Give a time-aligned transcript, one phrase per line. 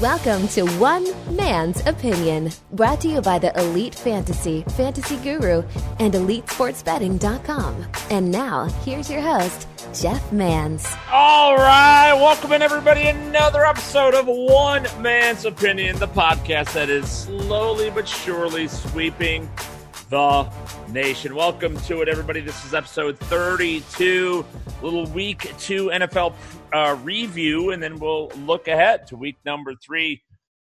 [0.00, 5.64] Welcome to One Man's Opinion, brought to you by the Elite Fantasy, Fantasy Guru,
[5.98, 7.86] and EliteSportsBetting.com.
[8.10, 10.86] And now, here's your host, Jeff Mans.
[11.10, 13.08] All right, welcome in everybody.
[13.08, 19.50] Another episode of One Man's Opinion, the podcast that is slowly but surely sweeping
[20.08, 20.48] the
[20.88, 21.34] nation.
[21.34, 22.40] Welcome to it, everybody.
[22.40, 24.44] This is episode 32,
[24.80, 26.34] little week two NFL
[26.72, 30.22] uh, review, and then we'll look ahead to week number three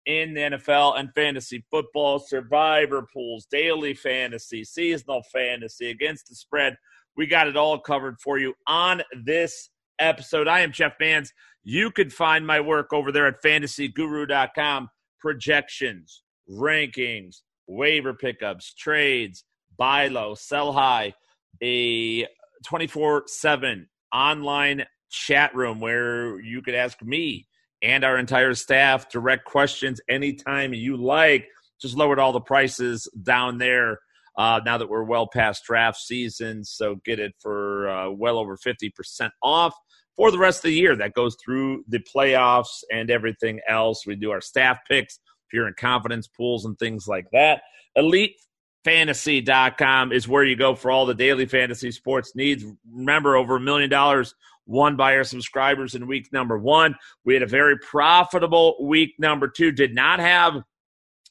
[0.05, 6.75] in the NFL and fantasy football, survivor pools, daily fantasy, seasonal fantasy, against the spread.
[7.15, 9.69] We got it all covered for you on this
[9.99, 10.47] episode.
[10.47, 11.31] I am Jeff Mans.
[11.63, 14.89] You can find my work over there at fantasyguru.com.
[15.19, 19.45] Projections, rankings, waiver pickups, trades,
[19.77, 21.13] buy low, sell high,
[21.61, 22.25] a
[22.65, 27.47] 24 7 online chat room where you could ask me
[27.81, 31.47] and our entire staff direct questions anytime you like.
[31.79, 33.99] Just lowered all the prices down there
[34.37, 36.63] uh, now that we're well past draft season.
[36.65, 39.73] So get it for uh, well over 50% off
[40.17, 40.95] for the rest of the year.
[40.97, 44.05] That goes through the playoffs and everything else.
[44.05, 45.19] We do our staff picks
[45.49, 47.63] if you're in confidence pools and things like that.
[47.97, 52.63] EliteFantasy.com is where you go for all the daily fantasy sports needs.
[52.91, 54.35] Remember, over a million dollars
[54.67, 56.93] won by our subscribers in week number one.
[57.25, 59.71] We had a very profitable week number two.
[59.71, 60.61] Did not have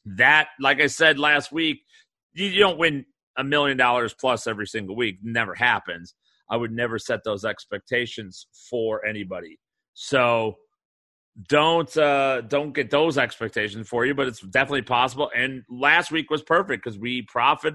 [0.05, 1.83] that, like I said last week,
[2.33, 5.19] you don't win a million dollars plus every single week.
[5.23, 6.17] Never happens.
[6.51, 9.61] I would never set those expectations for anybody.
[9.95, 10.57] So
[11.47, 15.31] don't uh don't get those expectations for you but it's definitely possible.
[15.37, 17.75] And last week was perfect because we profit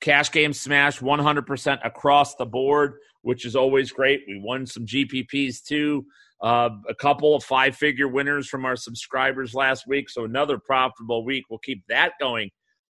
[0.00, 4.22] cash game smash 100% across the board which is always great.
[4.26, 6.04] We won some gpps too
[6.42, 10.08] uh, a couple of five figure winners from our subscribers last week.
[10.08, 11.44] So another profitable week.
[11.50, 12.50] We'll keep that going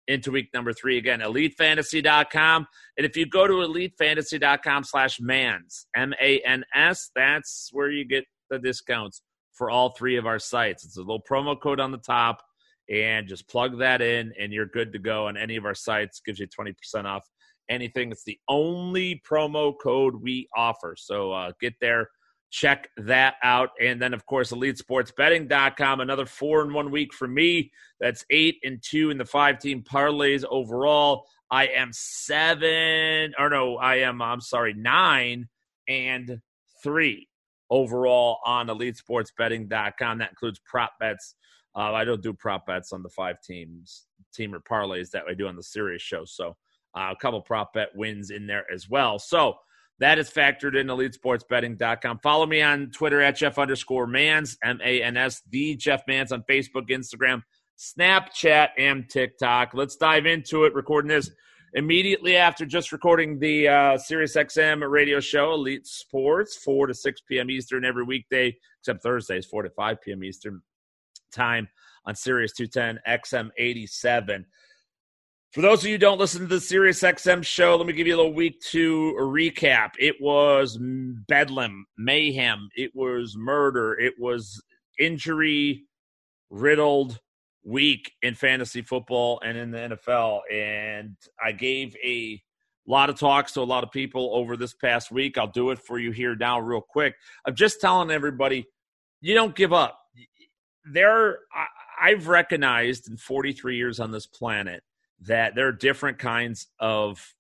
[0.09, 1.21] into week number three again.
[1.21, 8.59] Elitefantasy.com and if you go to elitefantasy.com slash mans m-a-n-s that's where you get the
[8.59, 9.23] discounts
[9.57, 10.85] for all three of our sites.
[10.85, 12.43] It's a little promo code on the top,
[12.91, 16.21] and just plug that in, and you're good to go on any of our sites.
[16.25, 16.75] Gives you 20%
[17.05, 17.27] off
[17.69, 18.13] anything.
[18.13, 20.95] It's the only promo code we offer.
[20.97, 22.09] So uh, get there,
[22.51, 23.71] check that out.
[23.81, 27.73] And then, of course, elitesportsbetting.com, another four in one week for me.
[28.01, 31.27] That's eight and two in the five team parlays overall.
[31.51, 35.49] I am seven, or no, I am, I'm sorry, nine
[35.89, 36.41] and
[36.83, 37.29] three
[37.71, 40.19] overall on elitesportsbetting.com.
[40.19, 41.35] That includes prop bets.
[41.75, 45.35] Uh, I don't do prop bets on the five teams, team or parlays that I
[45.35, 46.25] do on the Sirius show.
[46.25, 46.57] So
[46.97, 49.19] uh, a couple prop bet wins in there as well.
[49.19, 49.57] So
[49.99, 52.21] that is factored in elitesportsbetting.com.
[52.23, 56.33] Follow me on Twitter at Jeff underscore Mans, M A N S, the Jeff Mans
[56.33, 57.43] on Facebook, Instagram,
[57.79, 59.73] Snapchat, and TikTok.
[59.75, 60.75] Let's dive into it.
[60.75, 61.31] Recording this
[61.77, 67.21] immediately after just recording the uh, Sirius XM radio show, Elite Sports, 4 to 6
[67.29, 67.51] p.m.
[67.51, 70.25] Eastern every weekday, except Thursdays, 4 to 5 p.m.
[70.25, 70.63] Eastern
[71.33, 71.69] time
[72.07, 74.47] on Sirius 210 XM 87.
[75.53, 78.07] For those of you who don't listen to the Sirius XM show, let me give
[78.07, 79.91] you a little week two recap.
[79.99, 84.63] It was bedlam, mayhem, it was murder, it was
[84.99, 85.85] injury
[86.49, 87.21] riddled
[87.67, 90.41] week in fantasy football and in the NFL.
[90.51, 92.41] And I gave a
[92.87, 95.37] lot of talks to a lot of people over this past week.
[95.37, 97.17] I'll do it for you here now, real quick.
[97.45, 98.67] I'm just telling everybody,
[99.21, 99.99] you don't give up.
[100.85, 101.41] There,
[102.01, 104.85] I've recognized in 43 years on this planet
[105.23, 107.35] that there are different kinds of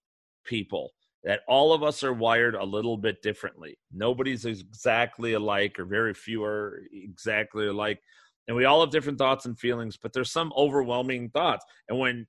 [0.45, 0.91] people.
[1.23, 3.79] That all of us are wired a little bit differently.
[3.93, 8.01] Nobody's exactly alike, or very few are exactly alike
[8.47, 11.65] and we all have different thoughts and feelings, but there's some overwhelming thoughts.
[11.89, 12.27] And when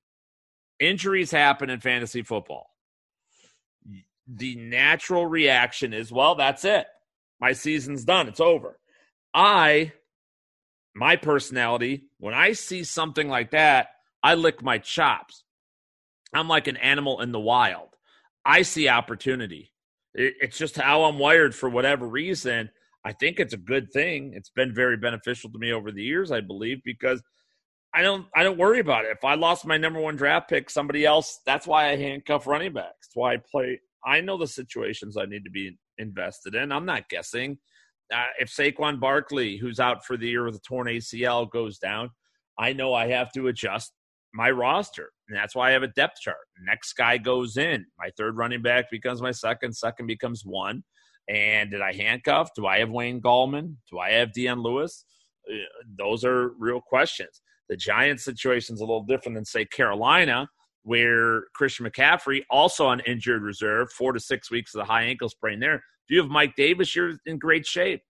[0.80, 2.70] injuries happen in fantasy football,
[4.26, 6.86] the natural reaction is, well, that's it.
[7.40, 8.28] My season's done.
[8.28, 8.78] It's over.
[9.32, 9.92] I,
[10.94, 13.88] my personality, when I see something like that,
[14.22, 15.44] I lick my chops.
[16.34, 17.88] I'm like an animal in the wild.
[18.44, 19.72] I see opportunity.
[20.14, 22.70] It's just how I'm wired for whatever reason.
[23.08, 24.34] I think it's a good thing.
[24.34, 27.22] It's been very beneficial to me over the years, I believe, because
[27.94, 29.12] I don't I don't worry about it.
[29.12, 31.40] If I lost my number one draft pick, somebody else.
[31.46, 33.08] That's why I handcuff running backs.
[33.08, 33.80] That's why I play.
[34.04, 36.70] I know the situations I need to be invested in.
[36.70, 37.56] I'm not guessing.
[38.12, 42.10] Uh, if Saquon Barkley, who's out for the year with a torn ACL, goes down,
[42.58, 43.90] I know I have to adjust
[44.34, 46.36] my roster, and that's why I have a depth chart.
[46.62, 47.86] Next guy goes in.
[47.98, 49.74] My third running back becomes my second.
[49.74, 50.82] Second becomes one
[51.28, 52.50] And did I handcuff?
[52.54, 53.76] Do I have Wayne Gallman?
[53.90, 55.04] Do I have Dion Lewis?
[55.50, 55.56] Uh,
[55.96, 57.42] those are real questions.
[57.68, 60.48] The Giants situation is a little different than, say, Carolina,
[60.84, 65.28] where Christian McCaffrey, also on injured reserve, four to six weeks of the high ankle
[65.28, 65.74] sprain there.
[65.74, 68.00] If you have Mike Davis, you're in great shape.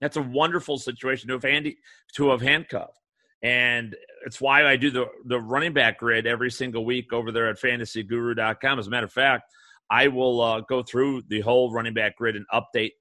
[0.00, 1.76] That's a wonderful situation to have, handy,
[2.14, 2.98] to have handcuffed.
[3.42, 3.94] And
[4.24, 7.60] it's why I do the, the running back grid every single week over there at
[7.60, 8.78] fantasyguru.com.
[8.78, 9.44] As a matter of fact,
[9.90, 12.92] I will uh, go through the whole running back grid and update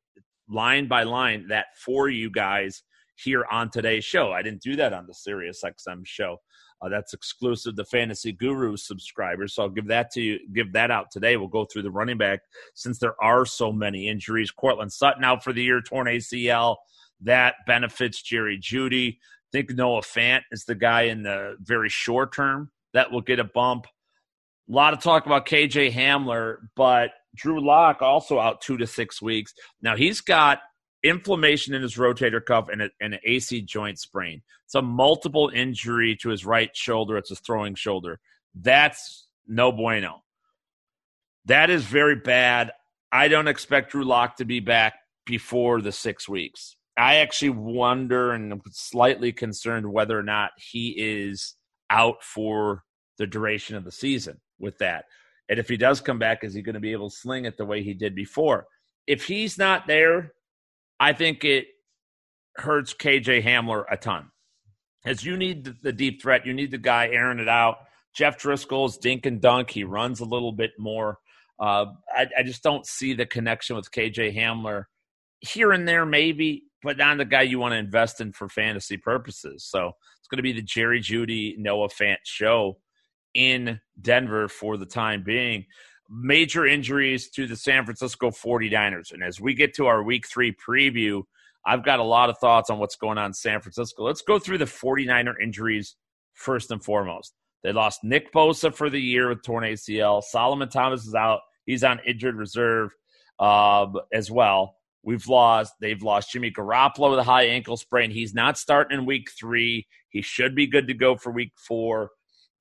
[0.50, 2.84] line by line that for you guys
[3.16, 4.32] here on today's show.
[4.32, 6.38] I didn't do that on the Sirius XM show.
[6.82, 9.54] Uh, that's exclusive to Fantasy Guru subscribers.
[9.54, 11.36] So I'll give that to you, give that out today.
[11.36, 12.40] We'll go through the running back
[12.74, 14.50] since there are so many injuries.
[14.50, 16.78] Courtland Sutton out for the year, torn ACL.
[17.22, 19.18] That benefits Jerry Jeudy.
[19.18, 23.40] I think Noah Fant is the guy in the very short term that will get
[23.40, 23.86] a bump.
[24.70, 29.22] A lot of talk about KJ Hamler, but Drew Lock also out two to six
[29.22, 29.54] weeks.
[29.82, 30.60] Now he's got
[31.02, 34.44] inflammation in his rotator cuff and, a, and an AC joint sprain.
[34.66, 37.18] It's a multiple injury to his right shoulder.
[37.18, 38.20] It's a throwing shoulder.
[38.54, 40.24] That's no bueno.
[41.46, 42.72] That is very bad.
[43.12, 44.94] I don't expect Drew Lock to be back
[45.26, 46.76] before the six weeks.
[46.96, 51.56] I actually wonder and I'm slightly concerned whether or not he is
[51.90, 52.84] out for
[53.18, 55.06] the duration of the season with that.
[55.50, 57.58] And if he does come back, is he going to be able to sling it
[57.58, 58.68] the way he did before?
[59.08, 60.34] If he's not there,
[61.00, 61.68] I think it
[62.56, 64.30] hurts KJ Hamler a ton.
[65.06, 67.78] As you need the deep threat, you need the guy airing it out.
[68.14, 69.72] Jeff Driskel's dink and dunk.
[69.72, 71.18] He runs a little bit more.
[71.60, 74.86] Uh, I, I, just don't see the connection with KJ Hamler
[75.42, 78.96] here and there, maybe, but not the guy you want to invest in for fantasy
[78.96, 79.66] purposes.
[79.66, 82.78] So it's going to be the Jerry Jeudy Noah Fant show
[83.34, 85.66] in Denver for the time being
[86.10, 89.12] major injuries to the San Francisco 49ers.
[89.12, 91.24] And as we get to our week three preview,
[91.66, 94.04] I've got a lot of thoughts on what's going on in San Francisco.
[94.04, 95.96] Let's go through the 49er injuries
[96.34, 97.34] first and foremost.
[97.64, 100.24] They lost Nick Bosa for the year with torn ACL.
[100.24, 101.42] Solomon Thomas is out.
[101.66, 102.92] He's on injured reserve
[103.40, 104.76] uh, as well.
[105.04, 108.12] We've lost, they've lost Jimmy Garoppolo with a high ankle sprain.
[108.12, 109.88] He's not starting in week three.
[110.10, 112.12] He should be good to go for week four.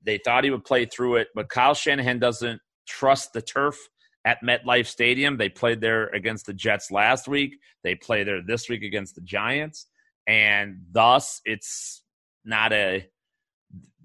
[0.03, 3.77] They thought he would play through it, but Kyle Shanahan doesn't trust the turf
[4.25, 5.37] at MetLife Stadium.
[5.37, 7.57] They played there against the Jets last week.
[7.83, 9.87] They play there this week against the Giants.
[10.27, 12.03] And thus, it's
[12.45, 13.07] not a,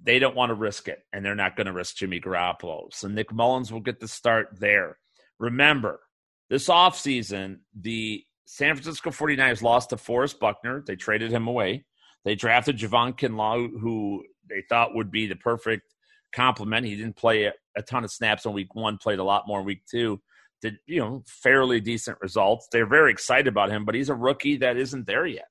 [0.01, 2.93] they don't want to risk it, and they're not going to risk Jimmy Garoppolo.
[2.93, 4.97] So Nick Mullens will get the start there.
[5.39, 5.99] Remember,
[6.49, 10.83] this offseason, the San Francisco 49ers lost to Forrest Buckner.
[10.85, 11.85] They traded him away.
[12.25, 15.93] They drafted Javon Kinlaw, who they thought would be the perfect
[16.33, 16.85] complement.
[16.85, 19.59] He didn't play a, a ton of snaps on week one, played a lot more
[19.59, 20.21] in week two.
[20.61, 22.67] Did you know fairly decent results?
[22.71, 25.47] They're very excited about him, but he's a rookie that isn't there yet.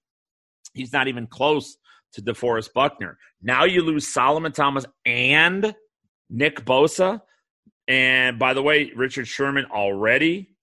[0.75, 1.77] He's not even close
[2.15, 3.19] to DeForest Buckner.
[3.43, 5.75] Now you lose Solomon Thomas and
[6.31, 7.21] Nick Bosa.
[7.89, 10.56] And by the way, Richard Sherman already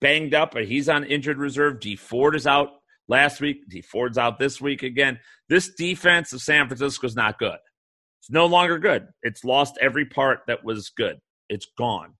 [0.00, 1.80] banged up, but he's on injured reserve.
[1.80, 2.81] Dee Ford is out
[3.12, 3.68] last week.
[3.68, 5.20] Dee Ford's out this week again.
[5.46, 7.58] This defense of San Francisco is not good.
[8.20, 9.08] It's no longer good.
[9.22, 11.18] It's lost every part that was good.
[11.50, 12.14] It's gone.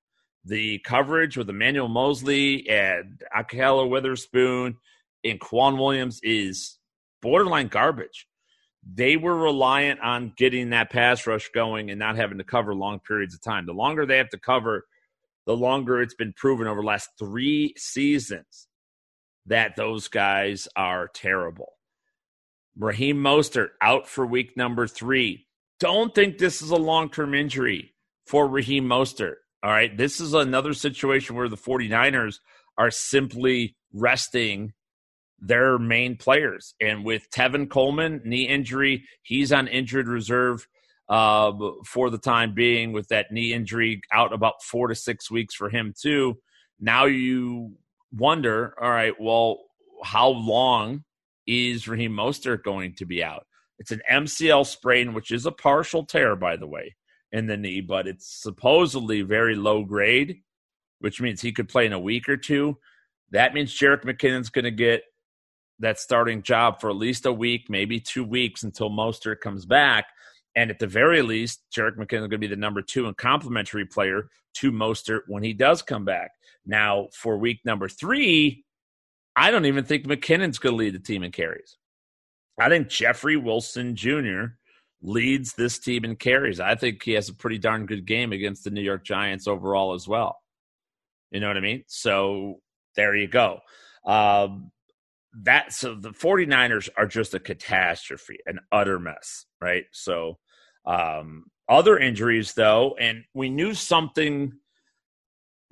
[0.45, 4.77] The coverage with Emmanuel Moseley and Ahkello Witherspoon
[5.25, 6.79] and K'Waun Williams is
[7.23, 8.27] borderline garbage.
[8.85, 12.99] They were reliant on getting that pass rush going and not having to cover long
[12.99, 13.65] periods of time.
[13.65, 14.85] The longer they have to cover,
[15.47, 18.67] the longer it's been proven over the last three seasons
[19.47, 21.73] that those guys are terrible.
[22.77, 25.47] Raheem Mostert out for week number three
[25.83, 27.93] don't think this is a long term injury
[28.25, 29.35] for Raheem Mostert.
[29.65, 29.97] All right.
[29.97, 32.39] This is another situation where the 49ers
[32.79, 34.75] are simply resting
[35.41, 36.75] their main players.
[36.81, 40.69] And with Tevin Coleman, knee injury, he's on injured reserve
[41.09, 41.53] uh,
[41.85, 45.69] for the time being with that knee injury out about four to six weeks for
[45.69, 46.39] him, too.
[46.81, 47.73] Now you
[48.13, 49.61] wonder, all right, well,
[50.05, 51.05] how long
[51.47, 53.47] is Raheem Mostert going to be out?
[53.79, 56.95] It's an MCL sprain, which is a partial tear, by the way,
[57.33, 60.41] in the knee, but it's supposedly very low grade,
[61.01, 62.79] which means he could play in a week or two.
[63.31, 65.03] That means Jerick McKinnon's going to get
[65.79, 70.07] that starting job for at least a week, maybe two weeks until Mostert comes back.
[70.55, 73.17] And at the very least, Jerick McKinnon is going to be the number two and
[73.17, 74.29] complementary player
[74.59, 76.31] to Mostert when he does come back.
[76.65, 78.65] Now, for week number three,
[79.35, 81.77] I don't even think McKinnon's going to lead the team in carries.
[82.61, 84.45] I think Jeffrey Wilson Jr.
[85.03, 86.61] leads this team in carries.
[86.61, 89.95] I think he has a pretty darn good game against the New York Giants overall
[89.95, 90.37] as well.
[91.31, 91.85] You know what I mean?
[91.89, 92.61] So
[92.95, 93.61] there you go.
[94.07, 94.71] Um,
[95.45, 99.85] that so the 49ers are just a catastrophe, an utter mess, right?
[99.93, 100.39] So
[100.85, 104.53] um, other injuries though, and we knew something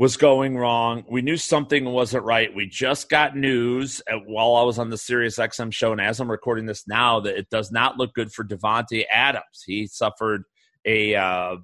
[0.01, 1.05] was going wrong.
[1.11, 2.55] We knew something wasn't right.
[2.55, 6.19] We just got news uh, while I was on the Sirius XM show, and as
[6.19, 9.63] I'm recording this now, that it does not look good for Davante Adams.
[9.67, 10.45] He suffered
[10.87, 11.57] a uh,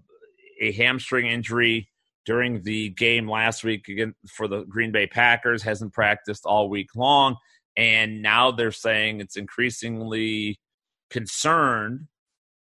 [0.61, 1.88] a hamstring injury
[2.26, 5.62] during the game last week again for the Green Bay Packers.
[5.62, 7.37] Hasn't practiced all week long,
[7.75, 10.61] and now they're saying it's increasingly
[11.09, 12.00] concerned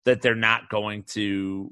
[0.05, 1.71] that they're not going to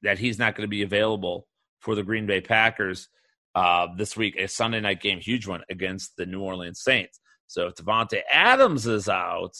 [0.00, 1.46] that he's not going to be available
[1.80, 3.10] for the Green Bay Packers
[3.54, 7.20] uh, this week, a Sunday night game, huge one against the New Orleans Saints.
[7.46, 9.54] So if Davante Adams is out,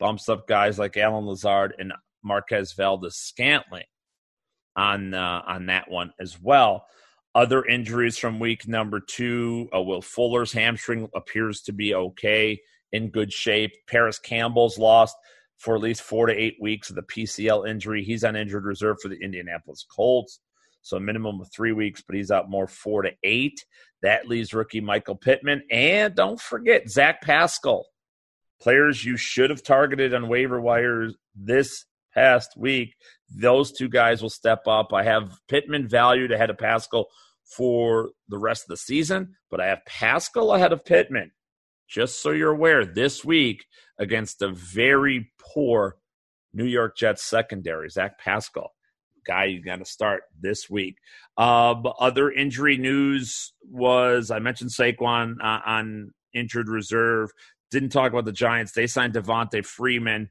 [0.00, 1.92] bumps up guys like Allen Lazard and
[2.22, 3.84] Marquez Valdes-Scantling
[4.76, 6.86] on uh, on that one as well.
[7.34, 12.58] Other injuries from week number two: uh, Will Fuller's hamstring appears to be okay,
[12.92, 13.72] in good shape.
[13.86, 15.16] Parris Campbell's lost
[15.58, 18.02] for at least four to eight weeks of the PCL injury.
[18.02, 20.40] He's on injured reserve for the Indianapolis Colts.
[20.82, 23.64] So a minimum of three weeks, but he's out more four to eight.
[24.02, 25.62] That leaves rookie Michael Pittman.
[25.70, 27.86] And don't forget Zach Pascal.
[28.60, 32.94] Players you should have targeted on waiver wires this past week.
[33.30, 34.92] Those two guys will step up.
[34.92, 37.06] I have Pittman valued ahead of Pascal
[37.44, 41.32] for the rest of the season, but I have Pascal ahead of Pittman.
[41.88, 43.64] Just so you're aware, this week
[43.98, 45.96] against a very poor
[46.52, 48.72] New York Jets secondary, Zach Pascal
[49.28, 50.96] guy you got to start this week.
[51.36, 57.30] Um, other injury news was I mentioned Saquon uh, on injured reserve.
[57.70, 58.72] Didn't talk about the Giants.
[58.72, 60.30] They signed Devonta Freeman.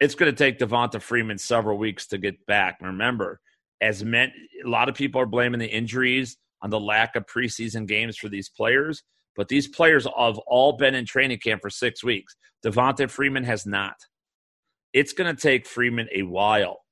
[0.00, 2.78] It's going to take Devonta Freeman several weeks to get back.
[2.80, 3.40] Remember,
[3.80, 4.32] as meant,
[4.64, 8.28] a lot of people are blaming the injuries on the lack of preseason games for
[8.28, 9.02] these players.
[9.36, 12.36] But these players have all been in training camp for six weeks.
[12.64, 13.96] Devonta Freeman has not.
[14.92, 16.83] It's going to take Freeman a while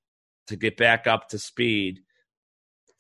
[0.49, 2.01] to get back up to speed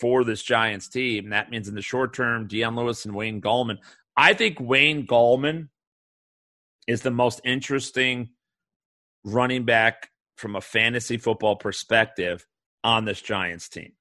[0.01, 1.31] for this Giants team.
[1.31, 3.79] That means in the short term, Dion Lewis and Wayne Gallman.
[4.17, 5.69] I think Wayne Gallman
[6.87, 8.31] is the most interesting
[9.25, 12.45] running back from a fantasy football perspective
[12.83, 13.93] on this Giants team.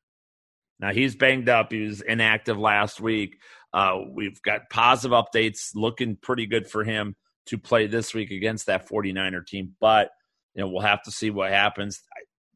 [0.80, 1.72] Now he's banged up.
[1.72, 3.38] He was inactive last week.
[3.72, 8.66] Uh, we've got positive updates looking pretty good for him to play this week against
[8.66, 9.76] that 49er team.
[9.80, 10.10] But
[10.56, 12.02] you know, we'll have to see what happens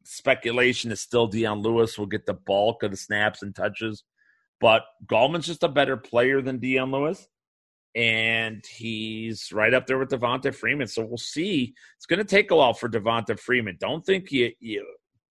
[0.06, 4.04] speculation is still Dion Lewis will get the bulk of the snaps and touches,
[4.60, 7.28] but Gallman's just a better player than Dion Lewis,
[7.94, 10.86] and he's right up there with Devonta Freeman.
[10.86, 11.74] So we'll see.
[11.96, 13.76] It's going to take a while for Devonta Freeman.
[13.80, 14.86] Don't think you you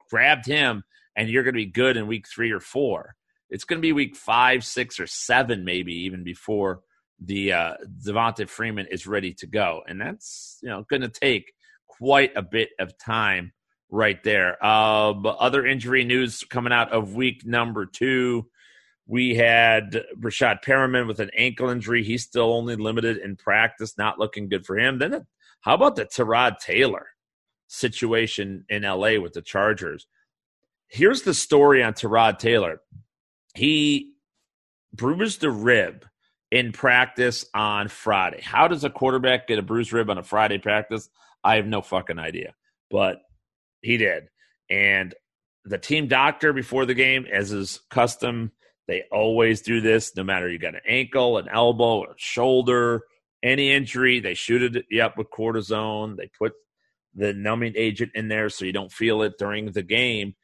[0.09, 0.83] grabbed him
[1.15, 3.15] and you're going to be good in week three or four.
[3.49, 6.81] It's going to be week five, six, or seven, maybe even before
[7.19, 7.73] the uh,
[8.05, 11.53] Devonta Freeman is ready to go, and that's you know going to take
[11.87, 13.53] quite a bit of time
[13.89, 14.57] right there.
[14.63, 18.47] Uh, other injury news coming out of week number two.
[19.07, 22.03] We had Breshad Perriman with an ankle injury.
[22.03, 24.97] He's still only limited in practice, not looking good for him.
[24.97, 25.25] Then,
[25.61, 27.07] how about the Tyrod Taylor
[27.67, 30.07] situation in LA with the Chargers?
[30.87, 32.81] Here's the story on Tyrod Taylor.
[33.55, 34.13] He
[34.93, 36.05] bruised the rib
[36.51, 38.41] in practice on Friday.
[38.41, 41.09] How does a quarterback get a bruised rib on a Friday practice?
[41.43, 42.55] I have no fucking idea.
[42.89, 43.21] But
[43.85, 44.29] he did.
[44.69, 45.13] And
[45.63, 48.51] the team doctor before the game, as is custom,
[48.87, 53.01] they always do this no matter you got an ankle, an elbow, a shoulder,
[53.43, 56.17] any injury, they shoot it up with cortisone.
[56.17, 56.53] They put
[57.13, 60.35] the numbing agent in there so you don't feel it during the game.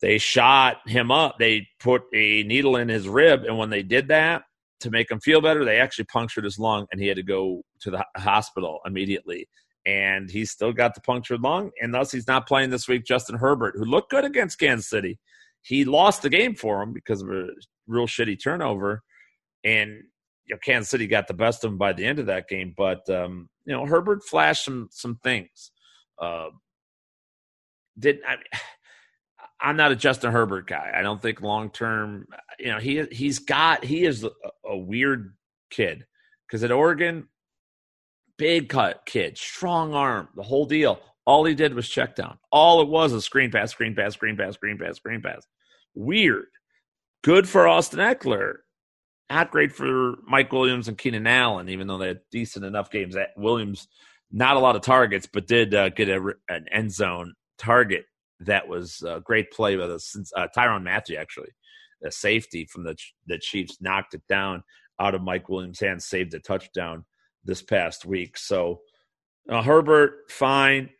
[0.00, 1.36] They shot him up.
[1.38, 3.44] They put a needle in his rib.
[3.44, 4.42] And when they did that
[4.80, 7.62] to make him feel better, they actually punctured his lung and he had to go
[7.80, 9.48] to the hospital immediately
[9.86, 13.04] and he's still got the punctured lung, and thus he's not playing this week.
[13.04, 15.18] Justin Herbert, who looked good against Kansas City,
[15.62, 17.48] he lost the game for him because of a
[17.86, 19.02] real shitty turnover,
[19.64, 20.02] and
[20.44, 22.74] you know, Kansas City got the best of him by the end of that game.
[22.76, 25.70] But um, you know, Herbert flashed some some things.
[26.20, 26.48] Uh,
[27.98, 28.36] did I?
[29.60, 30.92] I'm not a Justin Herbert guy.
[30.94, 32.26] I don't think long term.
[32.58, 34.30] You know, he he's got he is a,
[34.64, 35.34] a weird
[35.70, 36.04] kid
[36.46, 37.28] because at Oregon
[38.38, 41.00] big cut kid, strong arm, the whole deal.
[41.24, 42.38] All he did was check down.
[42.52, 45.46] All it was a screen pass, screen pass, screen pass, screen pass, screen pass.
[45.94, 46.46] Weird.
[47.24, 48.58] Good for Austin Ekeler.
[49.28, 53.16] Not great for Mike Williams and Keenan Allen, even though they had decent enough games.
[53.16, 53.88] At Williams,
[54.30, 58.04] not a lot of targets, but did uh, get a, an end zone target.
[58.38, 61.48] That was a great play by the uh, Tyrann Mathieu, actually,
[62.04, 64.62] a safety from the the Chiefs knocked it down.
[65.00, 67.04] out of Mike Williams' hands, saved a touchdown
[67.46, 68.36] this past week.
[68.36, 68.80] So
[69.48, 70.90] uh, Herbert, fine.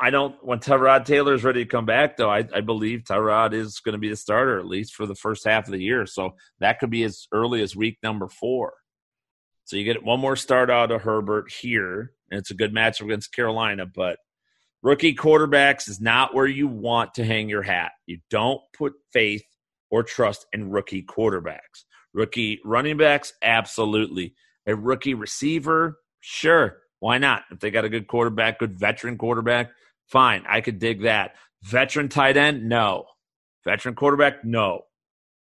[0.00, 0.34] I don't.
[0.44, 3.92] When Tyrod Taylor is ready to come back, though, I, I believe Tyrod is going
[3.92, 6.04] to be the starter at least for the first half of the year.
[6.06, 8.74] So that could be as early as week number four.
[9.64, 13.04] So you get one more start out of Herbert here, and it's a good matchup
[13.04, 13.86] against Carolina.
[13.86, 14.18] But
[14.82, 17.92] rookie quarterbacks is not where you want to hang your hat.
[18.06, 19.44] You don't put faith
[19.90, 21.84] or trust in rookie quarterbacks.
[22.12, 24.34] Rookie running backs, absolutely.
[24.66, 26.78] A rookie receiver, sure.
[27.00, 27.42] Why not?
[27.50, 29.70] If they got a good quarterback, good veteran quarterback,
[30.06, 30.44] fine.
[30.48, 31.34] I could dig that.
[31.62, 33.06] Veteran tight end, no.
[33.64, 34.82] Veteran quarterback, no.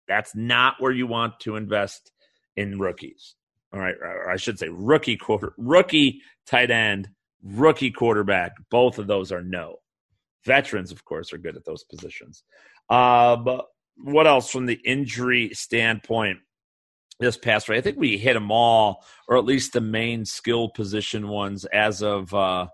[0.09, 2.11] That's not where you want to invest
[2.57, 3.35] in rookies.
[3.73, 3.97] All right,
[4.29, 7.09] I should say rookie quarter, rookie tight end,
[7.43, 8.53] rookie quarterback.
[8.71, 9.77] Both of those are no.
[10.45, 12.45] Veterans, of course, are good at those positions.
[12.89, 13.61] Uh,
[13.97, 16.39] what else from the injury standpoint?
[17.19, 17.79] This past week.
[17.79, 22.03] I think we hit them all, or at least the main skill position ones as
[22.03, 22.67] of uh,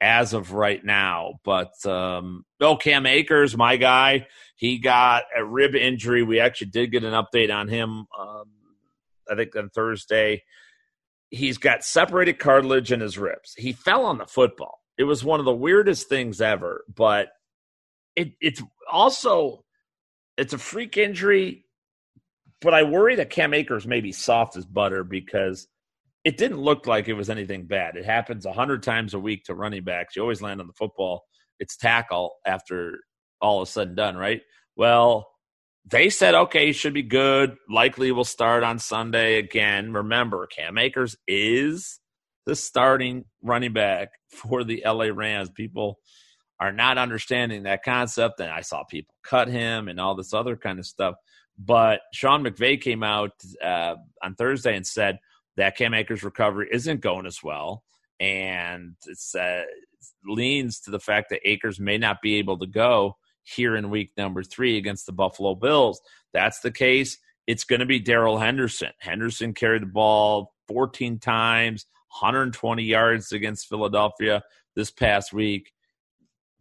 [0.00, 1.34] as of right now.
[1.44, 4.26] But um, oh, Cam Akers, my guy,
[4.56, 6.22] he got a rib injury.
[6.22, 8.06] We actually did get an update on him.
[8.18, 8.50] Um,
[9.30, 10.42] I think on Thursday.
[11.28, 13.52] He's got separated cartilage in his ribs.
[13.56, 14.78] He fell on the football.
[14.96, 17.30] It was one of the weirdest things ever, but
[18.14, 19.64] it, it's also
[20.38, 21.65] it's a freak injury
[22.66, 25.68] but I worry that Cam Akers may be soft as butter because
[26.24, 27.94] it didn't look like it was anything bad.
[27.94, 30.16] It happens a hundred times a week to running backs.
[30.16, 31.22] You always land on the football.
[31.60, 32.98] It's tackle after
[33.40, 34.40] all is said and done, right?
[34.74, 35.28] Well,
[35.88, 37.54] they said, okay, should be good.
[37.70, 39.92] Likely will start on Sunday again.
[39.92, 42.00] Remember, Cam Akers is
[42.46, 45.50] the starting running back for the LA Rams.
[45.50, 46.00] People
[46.58, 48.40] are not understanding that concept.
[48.40, 51.14] And I saw people cut him and all this other kind of stuff.
[51.58, 53.32] But Sean McVay came out
[53.62, 55.18] uh, on Thursday and said
[55.56, 57.82] that Cam Akers' recovery isn't going as well,
[58.20, 58.94] and
[59.34, 59.66] uh, it
[60.26, 64.10] leans to the fact that Akers may not be able to go here in week
[64.16, 66.00] number three against the Buffalo Bills.
[66.34, 67.18] That's the case.
[67.46, 68.90] It's going to be Darrell Henderson.
[68.98, 71.86] Henderson carried the ball 14 times,
[72.20, 74.42] 120 yards against Philadelphia
[74.74, 75.72] this past week.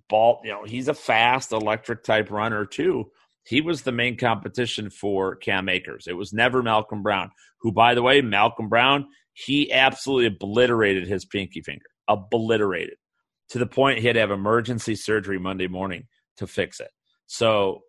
[0.07, 3.11] Ball, you know, he's a fast electric type runner too
[3.45, 6.07] he was the main competition for Cam Akers.
[6.07, 7.29] It was never Malcolm Brown,
[7.61, 12.95] who, by the way, Malcolm Brown, he absolutely obliterated his pinky finger, obliterated
[13.49, 16.89] to the point he had to have emergency surgery Monday morning to fix it.
[17.27, 17.81] So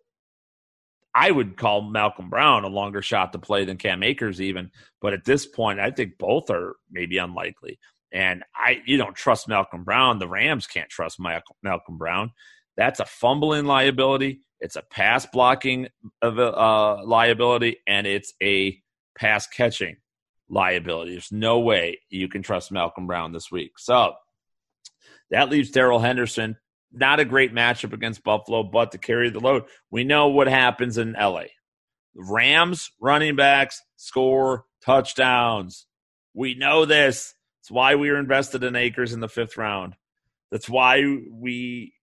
[1.15, 4.69] I would call Malcolm Brown a longer shot to play than Cam Akers, even.
[5.01, 7.79] But at this point, I think both are maybe unlikely.
[8.13, 10.19] And I, you don't trust Malcolm Brown.
[10.19, 12.31] The Rams can't trust Malcolm Brown.
[12.77, 14.41] That's a fumbling liability.
[14.59, 15.87] It's a pass blocking
[16.21, 18.81] uh, liability, and it's a
[19.17, 19.97] pass catching
[20.49, 21.11] liability.
[21.11, 23.73] There's no way you can trust Malcolm Brown this week.
[23.77, 24.13] So
[25.31, 26.57] that leaves Darrell Henderson.
[26.91, 29.65] Not a great matchup against Buffalo, but to carry the load.
[29.91, 31.43] We know what happens in LA.
[32.15, 35.85] Rams running backs score touchdowns.
[36.33, 37.33] We know this.
[37.61, 39.95] It's why we were invested in Akers in the fifth round.
[40.51, 41.93] That's why we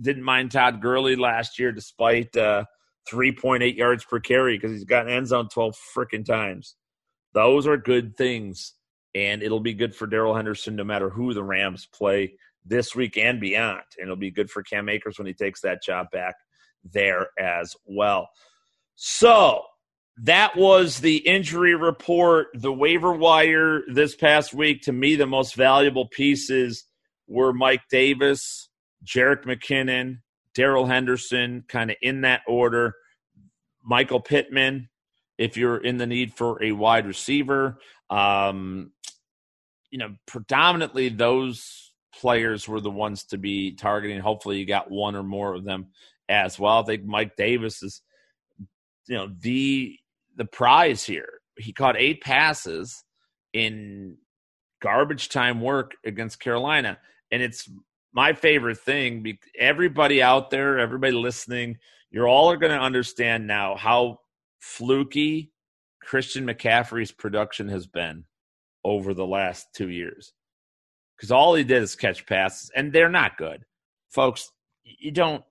[0.00, 2.64] didn't mind Todd Gurley last year despite uh,
[3.10, 6.76] 3.8 yards per carry because he's gotten end zone 12 freaking times.
[7.34, 8.74] Those are good things,
[9.14, 12.34] and it'll be good for Darrell Henderson no matter who the Rams play
[12.64, 13.82] this week and beyond.
[13.96, 16.34] And it'll be good for Cam Akers when he takes that job back
[16.84, 18.28] there as well.
[18.94, 19.62] So
[20.22, 24.82] that was the injury report, the waiver wire this past week.
[24.82, 26.84] To me, the most valuable pieces
[27.28, 28.67] were Mike Davis,
[29.04, 30.18] Jerick McKinnon,
[30.54, 32.94] Darrell Henderson, kind of in that order.
[33.82, 34.88] Michael Pittman,
[35.38, 37.78] if you're in the need for a wide receiver.
[38.10, 38.92] Um,
[39.90, 44.20] you know, predominantly those players were the ones to be targeting.
[44.20, 45.86] Hopefully, you got one or more of them
[46.28, 46.80] as well.
[46.80, 48.02] I think Mike Davis is,
[49.06, 49.96] you know, the
[50.36, 51.40] the prize here.
[51.56, 53.02] He caught eight passes
[53.52, 54.18] in
[54.82, 56.98] garbage time work against Carolina,
[57.30, 57.68] and it's
[58.12, 59.38] my favorite thing.
[59.58, 61.78] Everybody out there, everybody listening,
[62.10, 64.20] you're all are going to understand now how
[64.58, 65.52] fluky
[66.02, 68.24] Christian McCaffrey's production has been
[68.84, 70.32] over the last two years.
[71.16, 73.64] Because all he did is catch passes, and they're not good,
[74.08, 74.52] folks.
[74.84, 75.42] You don't.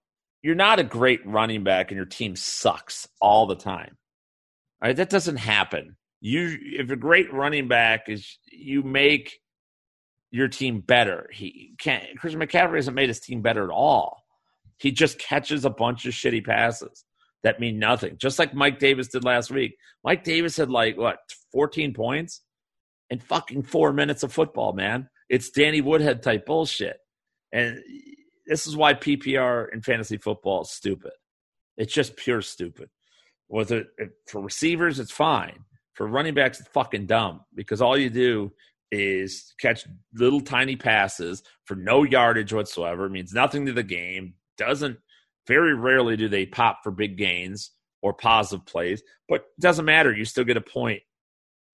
[0.42, 3.98] You're not a great running back, and your team sucks all the time.
[4.82, 5.98] All right, that doesn't happen.
[6.22, 9.40] You, if a great running back is, you make
[10.32, 11.30] your team better.
[11.32, 12.06] He can't.
[12.20, 14.24] Christian McCaffrey hasn't made his team better at all.
[14.78, 17.06] He just catches a bunch of shitty passes
[17.44, 18.18] that mean nothing.
[18.18, 19.78] Just like Mike Davis did last week.
[20.04, 21.20] Mike Davis had like what
[21.52, 22.42] 14 points
[23.10, 25.10] in fucking four minutes of football, man.
[25.30, 26.98] It's Danny Woodhead type bullshit.
[27.52, 27.82] And
[28.46, 31.12] this is why PPR in fantasy football is stupid.
[31.78, 32.90] It's just pure stupid.
[33.50, 33.88] It
[34.28, 35.00] for receivers?
[35.00, 35.64] It's fine.
[35.94, 38.52] For running backs, it's fucking dumb because all you do
[38.92, 43.06] is catch little tiny passes for no yardage whatsoever.
[43.06, 44.36] It means nothing to the game.
[44.58, 44.98] Doesn't
[45.48, 47.72] very rarely do they pop for big gains
[48.02, 50.14] or positive plays, but it doesn't matter.
[50.14, 51.02] You still get a point,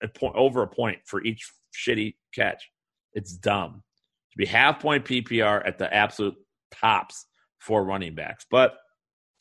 [0.02, 2.70] a point over a point for each shitty catch.
[3.14, 3.84] It's dumb
[4.32, 6.36] to be half point PPR at the absolute
[6.72, 7.28] tops
[7.60, 8.46] for running backs.
[8.50, 8.74] But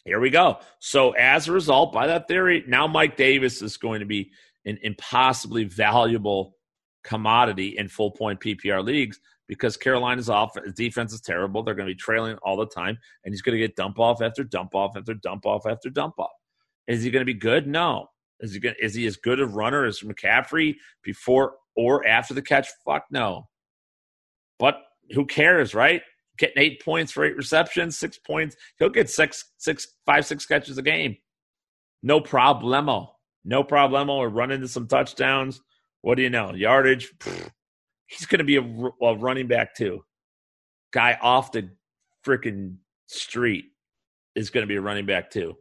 [0.05, 0.59] here we go.
[0.81, 4.31] So as a result, by that theory, now Mike Davis is going to be
[4.65, 6.57] an impossibly valuable
[7.05, 11.63] commodity in full point PPR leagues because Carolina's off defense is terrible.
[11.63, 14.23] They're going to be trailing all the time, and he's going to get dump off
[14.23, 16.31] after dump off after dump off after dump off.
[16.87, 17.67] Is he going to be good?
[17.67, 18.09] No.
[18.41, 22.43] Is he going, is he as good a runner as McCaffrey before or after the
[22.43, 22.69] catch?
[22.85, 23.49] Fuck no.
[24.59, 24.79] But
[25.13, 26.03] who cares, right?
[26.39, 28.57] Getting eight points for eight receptions, six points.
[28.79, 31.17] He'll get six, six, five, six catches a game.
[32.03, 33.09] No problemo.
[33.45, 34.11] No problemo.
[34.11, 35.61] Or run into some touchdowns.
[36.03, 36.53] What do you know?
[36.53, 37.13] Yardage.
[38.07, 40.05] He's going to be a, a running back too.
[40.93, 41.71] Guy off the
[42.25, 43.67] freaking street
[44.35, 45.57] is going to be a running back too.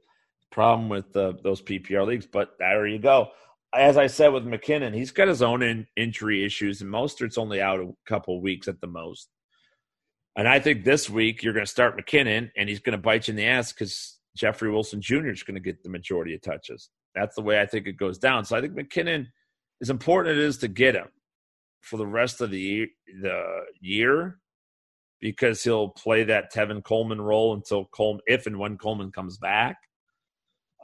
[0.51, 3.29] Problem with uh, those PPR leagues, but there you go.
[3.73, 7.61] As I said with McKinnon, he's got his own in, injury issues, and Mostert's only
[7.61, 9.29] out a couple weeks at the most.
[10.35, 13.27] And I think this week you're going to start McKinnon, and he's going to bite
[13.27, 15.29] you in the ass because Jeffrey Wilson Jr.
[15.29, 16.89] is going to get the majority of touches.
[17.15, 18.43] That's the way I think it goes down.
[18.43, 19.27] So I think McKinnon,
[19.81, 21.07] as important it is to get him
[21.81, 22.87] for the rest of the year,
[23.21, 24.39] the year
[25.19, 29.77] because he'll play that Tevin Coleman role until Coleman, if and when Coleman comes back.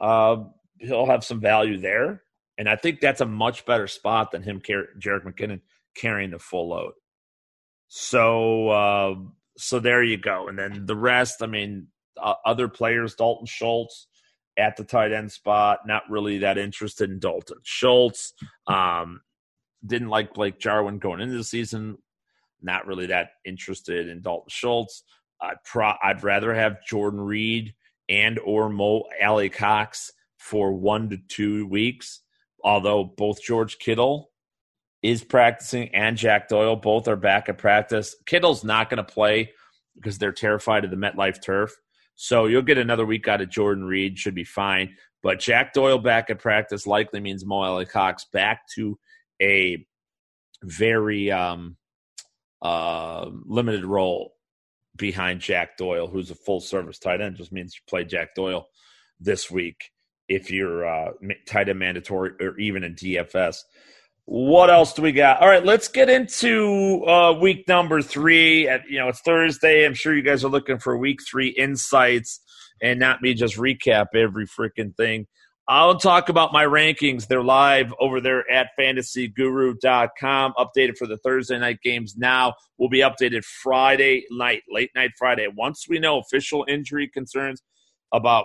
[0.00, 0.44] Uh,
[0.78, 2.22] he'll have some value there,
[2.56, 5.60] and I think that's a much better spot than him, car- Jerick McKinnon,
[5.96, 6.92] carrying the full load.
[7.88, 9.14] So, uh,
[9.56, 10.46] so there you go.
[10.46, 14.06] And then the rest, I mean, uh, other players, Dalton Schultz
[14.58, 18.34] at the tight end spot, not really that interested in Dalton Schultz.
[18.66, 19.20] Um,
[19.86, 21.98] didn't like Blake Jarwin going into the season.
[22.60, 25.04] Not really that interested in Dalton Schultz.
[25.40, 27.74] I'd, pro- I'd rather have Jordan Reed
[28.08, 32.20] and or Mo Alie-Cox for one to two weeks.
[32.64, 34.30] Although both George Kittle
[35.02, 38.16] is practicing and Jack Doyle both are back at practice.
[38.26, 39.52] Kittle's not going to play
[39.94, 41.76] because they're terrified of the MetLife turf.
[42.20, 44.96] So you'll get another week out of Jordan Reed, should be fine.
[45.22, 48.98] But Jack Doyle back at practice likely means Mo Alie-Cox back to
[49.40, 49.86] a
[50.64, 51.76] very um,
[52.60, 54.32] uh, limited role
[54.96, 57.36] behind Jack Doyle, who's a full service tight end.
[57.36, 58.66] Just means you play Jack Doyle
[59.20, 59.92] this week
[60.28, 61.12] if you're uh,
[61.46, 63.58] tight end mandatory or even in DFS.
[64.30, 65.40] What else do we got?
[65.40, 68.68] All right, let's get into uh, week number three.
[68.68, 69.86] At you know, it's Thursday.
[69.86, 72.38] I'm sure you guys are looking for week three insights
[72.82, 75.26] and not me just recap every freaking thing.
[75.66, 77.26] I'll talk about my rankings.
[77.26, 82.52] They're live over there at fantasyguru.com, updated for the Thursday night games now.
[82.76, 85.48] Will be updated Friday night, late night Friday.
[85.56, 87.62] Once we know official injury concerns
[88.12, 88.44] about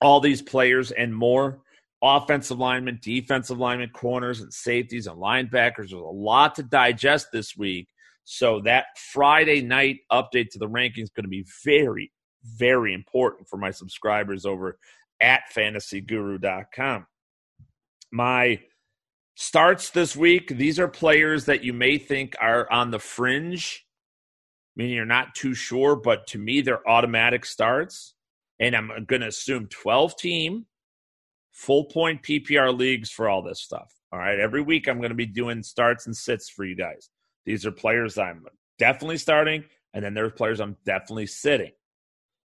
[0.00, 1.60] all these players and more
[2.02, 5.76] offensive linemen, defensive linemen, corners, and safeties and linebackers.
[5.76, 7.88] There's a lot to digest this week.
[8.24, 12.12] So that Friday night update to the rankings is going to be very,
[12.44, 14.78] very important for my subscribers over
[15.20, 17.06] at fantasyguru.com.
[18.12, 18.60] My
[19.36, 23.86] starts this week, these are players that you may think are on the fringe,
[24.76, 28.14] meaning you're not too sure, but to me, they're automatic starts.
[28.58, 30.66] And I'm going to assume 12 team,
[31.52, 33.92] full point PPR leagues for all this stuff.
[34.12, 34.38] All right.
[34.38, 37.10] Every week, I'm going to be doing starts and sits for you guys.
[37.46, 38.44] These are players I'm
[38.78, 41.72] definitely starting, and then there's players I'm definitely sitting.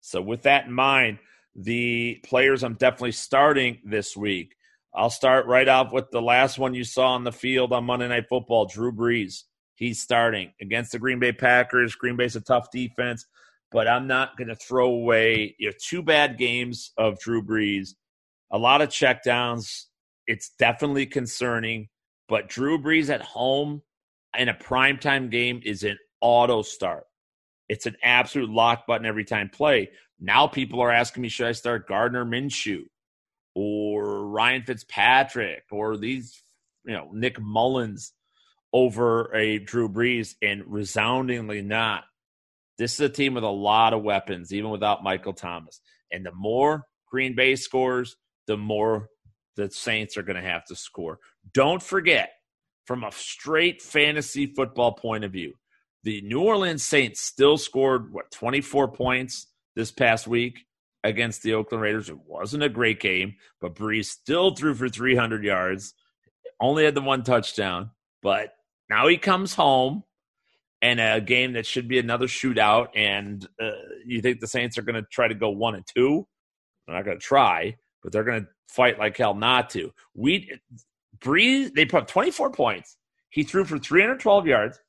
[0.01, 1.19] So, with that in mind,
[1.55, 4.55] the players I'm definitely starting this week.
[4.93, 8.07] I'll start right off with the last one you saw on the field on Monday
[8.07, 9.43] Night Football, Drew Brees.
[9.75, 11.95] He's starting against the Green Bay Packers.
[11.95, 13.25] Green Bay's a tough defense,
[13.71, 17.95] but I'm not going to throw away you know, two bad games of Drew Brees.
[18.51, 19.85] A lot of checkdowns.
[20.27, 21.89] It's definitely concerning,
[22.27, 23.81] but Drew Brees at home
[24.37, 27.05] in a primetime game is an auto start.
[27.69, 29.89] It's an absolute lock button every time play.
[30.19, 32.83] Now people are asking me, should I start Gardner Minshew
[33.55, 36.43] or Ryan Fitzpatrick or these,
[36.85, 38.11] you know, Nick Mullens
[38.73, 40.35] over a Drew Brees?
[40.41, 42.03] And resoundingly not.
[42.77, 45.81] This is a team with a lot of weapons, even without Michael Thomas.
[46.11, 48.15] And the more Green Bay scores,
[48.51, 49.07] the more
[49.55, 51.19] the Saints are going to have to score.
[51.53, 52.31] Don't forget,
[52.85, 55.53] from a straight fantasy football point of view,
[56.03, 60.65] the New Orleans Saints still scored, what, 24 points this past week
[61.05, 62.09] against the Oakland Raiders.
[62.09, 65.93] It wasn't a great game, but Brees still threw for 300 yards,
[66.59, 67.91] only had the one touchdown.
[68.21, 68.49] But
[68.89, 70.03] now he comes home
[70.81, 72.87] and a game that should be another shootout.
[72.95, 73.71] And uh,
[74.05, 76.27] you think the Saints are going to try to go one and two?
[76.85, 79.91] They're not going to try, but they're going to fight like hell not to.
[80.13, 80.51] We
[81.19, 82.97] Brees, they put up 24 points.
[83.29, 84.79] He threw for 312 yards,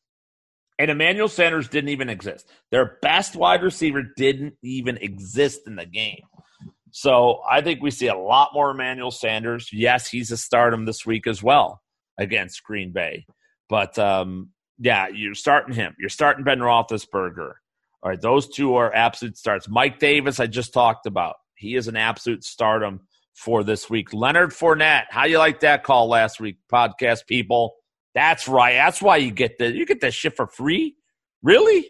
[0.78, 2.48] and Emmanuel Sanders didn't even exist.
[2.70, 6.22] Their best wide receiver didn't even exist in the game.
[6.90, 9.68] So I think we see a lot more Emmanuel Sanders.
[9.72, 11.80] Yes, he's a stardom this week as well
[12.18, 13.26] against Green Bay.
[13.68, 15.94] But um, yeah, you're starting him.
[15.98, 17.52] You're starting Ben Roethlisberger.
[18.02, 19.68] All right, those two are absolute starts.
[19.68, 21.36] Mike Davis, I just talked about.
[21.62, 23.00] He is an absolute stardom
[23.34, 24.12] for this week.
[24.12, 27.76] Leonard Fournette, how you like that call last week, podcast people?
[28.14, 28.74] That's right.
[28.74, 30.96] That's why you get the you get that shit for free.
[31.42, 31.88] Really?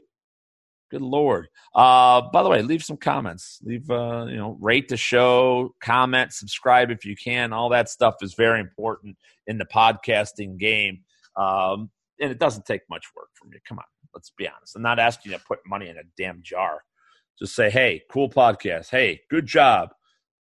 [0.91, 1.49] Good lord.
[1.75, 3.59] Uh, by the way, leave some comments.
[3.65, 7.55] Leave uh, you know, rate the show, comment, subscribe if you can.
[7.55, 11.01] All that stuff is very important in the podcasting game.
[11.35, 13.59] Um, and it doesn't take much work from you.
[13.67, 14.77] Come on, let's be honest.
[14.77, 16.83] I'm not asking you to put money in a damn jar.
[17.43, 18.89] Just say, hey, cool podcast.
[18.91, 19.89] Hey, good job.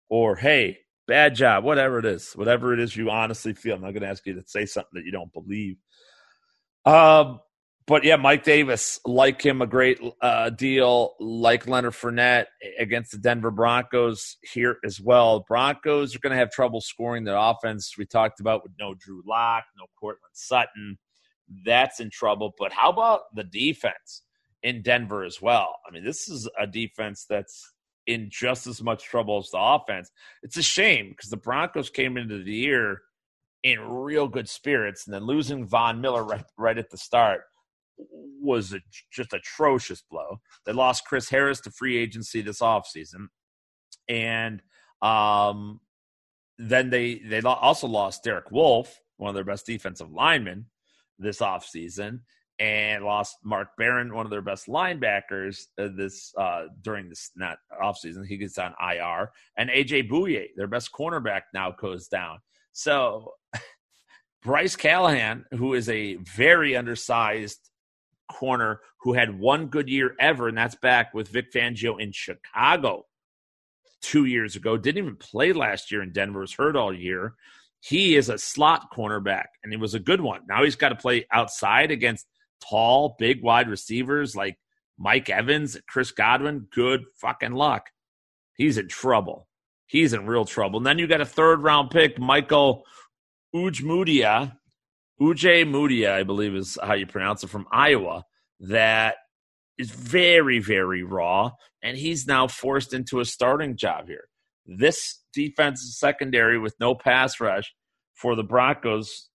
[0.08, 3.76] Or hey, bad job, whatever it is, whatever it is you honestly feel.
[3.76, 5.76] I'm not going to ask you to say something that you don't believe.
[6.84, 7.38] Um,
[7.86, 11.14] but yeah, Mike Davis, like him, a great uh, deal.
[11.20, 12.46] Like Leonard Fournette
[12.80, 15.44] against the Denver Broncos here as well.
[15.46, 17.94] Broncos are going to have trouble scoring the offense.
[17.96, 20.98] We talked about with no Drew Lock, no Courtland Sutton.
[21.64, 22.54] That's in trouble.
[22.58, 24.24] But how about the defense
[24.62, 25.74] in Denver as well?
[25.86, 27.72] I mean, this is a defense that's
[28.06, 30.10] in just as much trouble as the offense.
[30.42, 33.02] It's a shame because the Broncos came into the year
[33.62, 37.42] in real good spirits, and then losing Von Miller right, right at the start
[38.40, 38.80] was a,
[39.12, 40.40] just atrocious blow.
[40.64, 43.26] They lost Chris Harris to free agency this offseason.
[44.08, 44.62] And
[45.02, 45.80] um,
[46.58, 50.66] then they they also lost Derek Wolfe, one of their best defensive linemen
[51.18, 52.20] this offseason
[52.58, 57.58] and lost Mark Barron, one of their best linebackers uh, this uh, during this not
[57.80, 58.26] offseason.
[58.26, 62.38] He gets on IR, and AJ Bouye, their best cornerback, now goes down.
[62.72, 63.32] So
[64.42, 67.58] Bryce Callahan, who is a very undersized
[68.30, 73.04] corner who had one good year ever, and that's back with Vic Fangio in Chicago
[74.02, 77.34] two years ago, didn't even play last year in Denver, was hurt all year.
[77.80, 80.40] He is a slot cornerback, and he was a good one.
[80.48, 82.26] Now he's got to play outside against
[82.60, 84.58] tall, big wide receivers like
[84.98, 87.90] Mike Evans, Chris Godwin, good fucking luck.
[88.54, 89.48] He's in trouble.
[89.86, 90.78] He's in real trouble.
[90.78, 92.82] And then you got a third round pick, Michael
[93.54, 94.52] Ojemudia,
[95.20, 98.24] Uj Mudia, I believe is how you pronounce it, from Iowa,
[98.60, 99.16] that
[99.78, 101.52] is very, very raw.
[101.82, 104.28] And he's now forced into a starting job here.
[104.66, 107.72] This defensive secondary with no pass rush
[108.14, 109.27] for the Broncos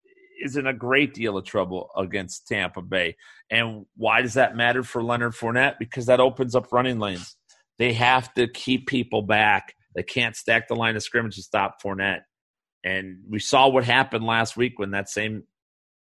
[0.42, 3.16] is in a great deal of trouble against Tampa Bay.
[3.50, 5.80] And why does that matter for Leonard Fournette?
[5.80, 7.36] Because that opens up running lanes.
[7.78, 9.76] They have to keep people back.
[9.96, 12.22] They can't stack the line of scrimmage to stop Fournette.
[12.84, 15.44] And we saw what happened last week when that same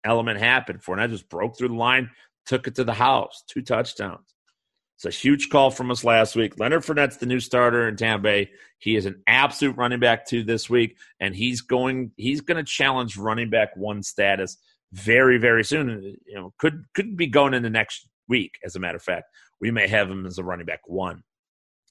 [0.04, 0.82] element happened.
[0.82, 2.10] Fournette just broke through the line,
[2.46, 4.34] took it to the house, two touchdowns.
[5.02, 6.60] It's a huge call from us last week.
[6.60, 8.50] Leonard Fournette's the new starter in Tampa Bay.
[8.76, 12.70] He is an absolute running back two this week, and he's going he's going to
[12.70, 14.58] challenge running back one status
[14.92, 16.18] very very soon.
[16.26, 18.58] You know, could could be going in the next week.
[18.62, 19.24] As a matter of fact,
[19.58, 21.22] we may have him as a running back one.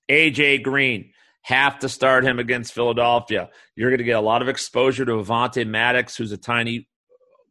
[0.08, 3.50] AJ Green have to start him against Philadelphia.
[3.76, 6.88] You're going to get a lot of exposure to Avonte Maddox, who's a tiny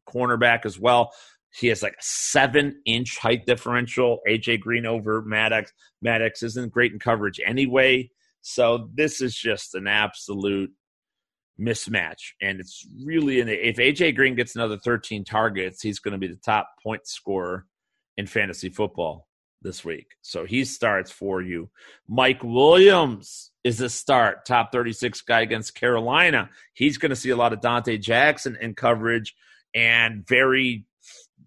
[0.09, 1.11] cornerback as well.
[1.59, 4.21] He has like a seven inch height differential.
[4.29, 5.73] AJ Green over Maddox.
[6.01, 8.11] Maddox isn't great in coverage anyway.
[8.41, 10.71] So this is just an absolute
[11.61, 12.33] mismatch.
[12.41, 16.37] And it's really, if AJ Green gets another 13 targets, he's going to be the
[16.37, 17.67] top point scorer
[18.17, 19.27] in fantasy football
[19.61, 20.13] this week.
[20.23, 21.71] So he starts for you.
[22.07, 26.51] Mike Williams is a start, top 36 guy against Carolina.
[26.75, 29.35] He's going to see a lot of Donte Jackson in coverage
[29.75, 30.87] and very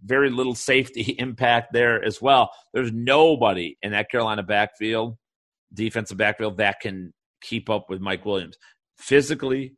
[0.04, 2.52] very little safety impact there as well.
[2.74, 5.18] There's nobody in that Carolina backfield,
[5.74, 8.58] defensive backfield, that can keep up with Mike Williams.
[8.98, 9.76] Physically,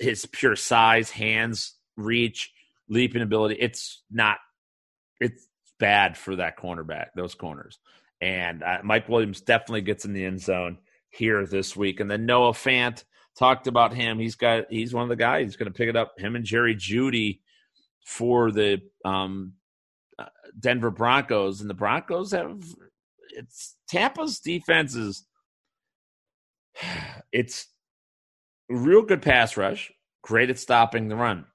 [0.00, 2.52] his pure size, hands, reach,
[2.88, 4.38] leaping ability, it's not,
[5.20, 5.48] it's
[5.78, 7.78] bad for that cornerback, those corners.
[8.20, 10.78] And uh, Mike Williams definitely gets in the end zone
[11.10, 11.98] here this week.
[11.98, 13.02] And then Noah Fant,
[13.36, 14.18] talked about him.
[14.18, 15.46] He's got he's one of the guys.
[15.46, 16.14] He's going to pick it up.
[16.18, 17.40] Him and Jerry Jeudy
[18.04, 19.54] for the um,
[20.18, 20.26] uh,
[20.58, 22.62] Denver Broncos, and the Broncos have
[23.34, 25.26] it's Tampa's defense is
[27.32, 27.66] it's
[28.68, 31.46] real good pass rush, great at stopping the run,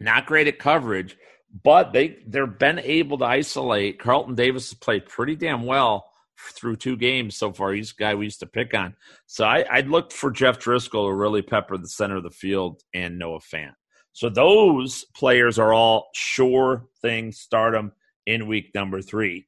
[0.00, 1.16] not great at coverage,
[1.62, 3.98] but they they've been able to isolate.
[3.98, 6.06] Carlton Davis has played pretty damn well
[6.52, 7.72] through two games so far.
[7.72, 8.94] He's a guy we used to pick on.
[9.26, 12.80] So I, I'd look for Jeff Driskel to really pepper the center of the field
[12.94, 13.74] and Noah Fant.
[14.12, 17.92] So those players are all sure thing stardom
[18.26, 19.46] in week number three.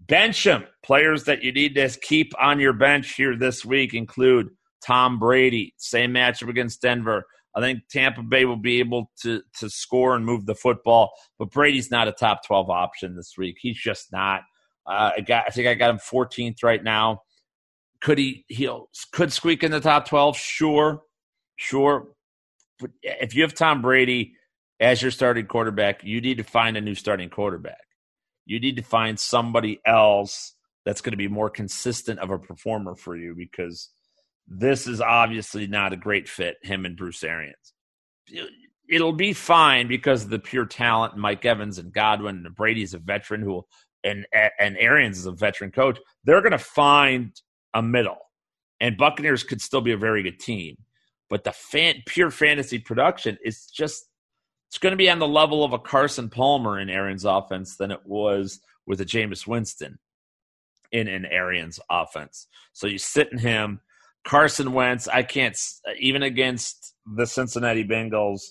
[0.00, 0.64] Bench them.
[0.82, 4.48] Players that you need to keep on your bench here this week include
[4.84, 7.24] Tom Brady, same matchup against Denver.
[7.54, 11.50] I think Tampa Bay will be able to to score and move the football, but
[11.50, 13.56] Brady's not a top twelve option this week.
[13.60, 14.40] He's just not.
[14.86, 15.44] Uh, I got.
[15.46, 17.22] I think I got him 14th right now.
[18.00, 18.44] Could he?
[18.48, 20.36] He'll could squeak in the top 12.
[20.36, 21.02] Sure,
[21.56, 22.08] sure.
[23.02, 24.34] If you have Tom Brady
[24.80, 27.82] as your starting quarterback, you need to find a new starting quarterback.
[28.44, 32.94] You need to find somebody else that's going to be more consistent of a performer
[32.96, 33.90] for you because
[34.48, 36.56] this is obviously not a great fit.
[36.62, 37.72] Him and Bruce Arians.
[38.88, 41.16] It'll be fine because of the pure talent.
[41.16, 43.68] Mike Evans and Godwin and Brady's a veteran who will
[44.04, 44.26] and
[44.58, 47.32] and Arians is a veteran coach, they're going to find
[47.74, 48.18] a middle.
[48.80, 50.76] And Buccaneers could still be a very good team,
[51.32, 54.04] but the fan, pure fantasy production is just
[54.68, 57.90] it's going to be on the level of a Carson Palmer in Arians' offense than
[57.90, 59.98] it was with a Jameis Winston
[60.92, 62.48] in an Arians' offense.
[62.74, 63.80] So you sit in him,
[64.24, 65.08] Carson Wentz.
[65.08, 65.58] I can't
[65.98, 68.42] even against the Cincinnati Bengals.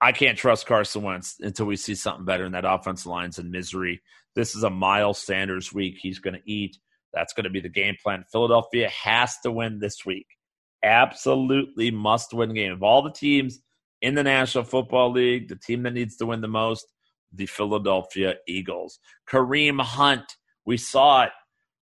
[0.00, 3.50] I can't trust Carson Wentz until we see something better in that offensive line's in
[3.50, 4.00] misery.
[4.34, 5.98] This is a Miles Sanders week.
[6.00, 6.78] He's going to eat.
[7.12, 8.24] That's going to be the game plan.
[8.32, 10.37] Philadelphia has to win this week.
[10.82, 12.72] Absolutely must win game.
[12.72, 13.60] Of all the teams
[14.00, 16.86] in the National Football League, the team that needs to win the most,
[17.32, 18.98] the Philadelphia Eagles.
[19.28, 21.32] Kareem Hunt, we saw it.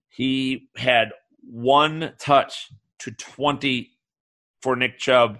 [0.09, 1.11] He had
[1.43, 2.69] one touch
[3.01, 3.91] to 20
[4.63, 5.39] for Nick Chubb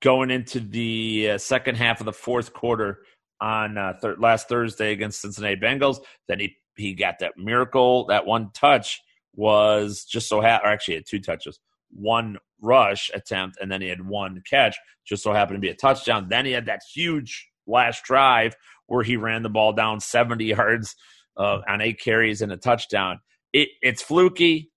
[0.00, 3.00] going into the uh, second half of the fourth quarter
[3.40, 5.98] on uh, th- last Thursday against Cincinnati Bengals.
[6.28, 8.06] Then he he got that miracle.
[8.06, 9.00] That one touch
[9.34, 11.58] was just so ha- or actually had two touches,
[11.90, 14.76] one rush attempt, and then he had one catch.
[15.06, 16.28] Just so happened to be a touchdown.
[16.28, 18.54] Then he had that huge last drive
[18.86, 20.94] where he ran the ball down 70 yards
[21.36, 23.20] uh, on eight carries and a touchdown.
[23.52, 24.70] It, it's fluky.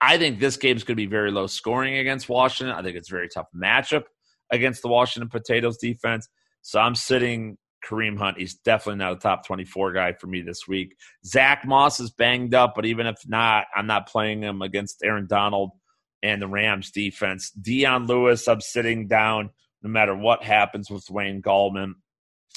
[0.00, 2.74] I think this game's going to be very low scoring against Washington.
[2.74, 4.04] I think it's a very tough matchup
[4.50, 6.28] against the Washington Potatoes defense.
[6.62, 8.38] So I'm sitting Kareem Hunt.
[8.38, 10.96] He's definitely not a top 24 guy for me this week.
[11.24, 15.26] Zach Moss is banged up, but even if not, I'm not playing him against Aaron
[15.26, 15.70] Donald
[16.24, 17.50] and the Rams defense.
[17.50, 19.50] Dion Lewis, I'm sitting down
[19.82, 21.92] no matter what happens with Wayne Gallman.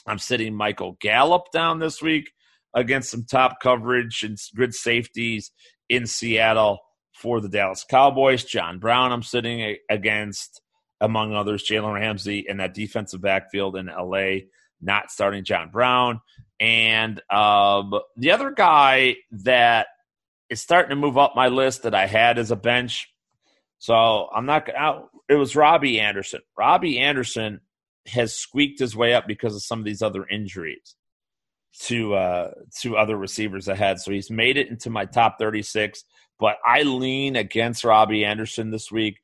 [0.07, 2.31] I'm sitting Michael Gallup down this week
[2.73, 5.51] against some top coverage and good safeties
[5.89, 6.79] in Seattle
[7.13, 8.45] for the Dallas Cowboys.
[8.45, 10.61] John Brown, I'm sitting against,
[11.01, 14.47] among others, Jalen Ramsey in that defensive backfield in LA
[14.81, 16.21] not starting John Brown.
[16.59, 19.87] And um, the other guy that
[20.49, 23.11] is starting to move up my list that I had as a bench.
[23.79, 25.09] So I'm not out.
[25.29, 26.41] It was Robbie Anderson.
[26.57, 27.61] Robbie Anderson
[28.07, 30.95] has squeaked his way up because of some of these other injuries
[31.81, 33.99] to uh, to other receivers ahead.
[33.99, 36.03] So he's made it into my top 36.
[36.39, 39.19] But I lean against Robbie Anderson this week.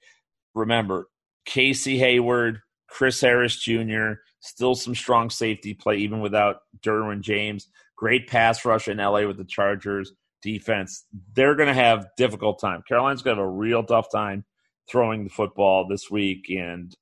[0.56, 1.08] Remember,
[1.46, 4.14] Casey Hayward, Chris Harris Jr.,
[4.46, 7.70] Still some strong safety play, even without Derwin James.
[7.96, 10.12] Great pass rush in LA with the Chargers
[10.44, 11.06] defense.
[11.34, 12.84] They're going to have difficult time.
[12.88, 14.46] Carolina's going to have a real tough time
[14.88, 16.94] throwing the football this week, and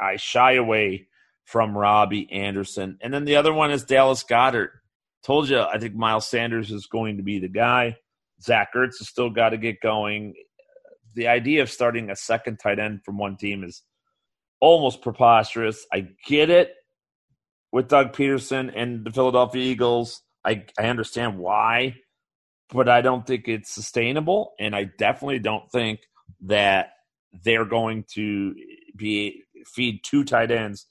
[0.00, 1.08] I shy away
[1.44, 2.98] from Robbie Anderson.
[3.02, 4.70] And then the other one is Dallas Goedert.
[5.22, 7.96] Told you, I think Miles Sanders is going to be the guy.
[8.42, 10.34] Zach Ertz has still got to get going.
[11.14, 13.82] The idea of starting a second tight end from one team is
[14.60, 15.86] almost preposterous.
[15.92, 16.74] I get it
[17.72, 20.22] with Doug Pederson and the Philadelphia Eagles.
[20.44, 21.96] I, I understand why,
[22.70, 24.52] but I don't think it's sustainable.
[24.58, 26.00] And I definitely don't think
[26.42, 26.90] that
[27.44, 28.54] they're going to
[28.96, 30.86] be feed two tight ends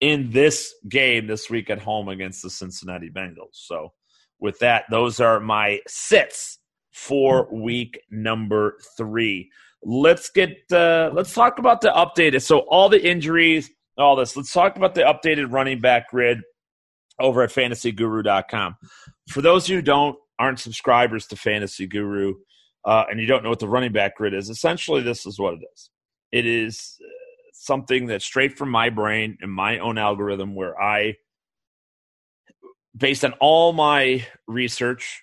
[0.00, 3.52] in this game this week at home against the Cincinnati Bengals.
[3.52, 3.92] So,
[4.40, 6.58] with that, those are my sits
[6.92, 9.50] for week number three.
[9.82, 12.42] Let's get uh, let's talk about the updated.
[12.42, 14.36] So all the injuries all this.
[14.36, 16.40] Let's talk about the updated running back grid
[17.20, 18.76] over at fantasyguru.com.
[19.30, 22.34] For those who don't aren't subscribers to Fantasy Guru
[22.84, 25.54] uh, and you don't know what the running back grid is, essentially this is what
[25.54, 25.90] it is.
[26.32, 27.08] It is uh,
[27.54, 31.16] something that's straight from my brain and my own algorithm where I,
[32.96, 35.22] based on all my research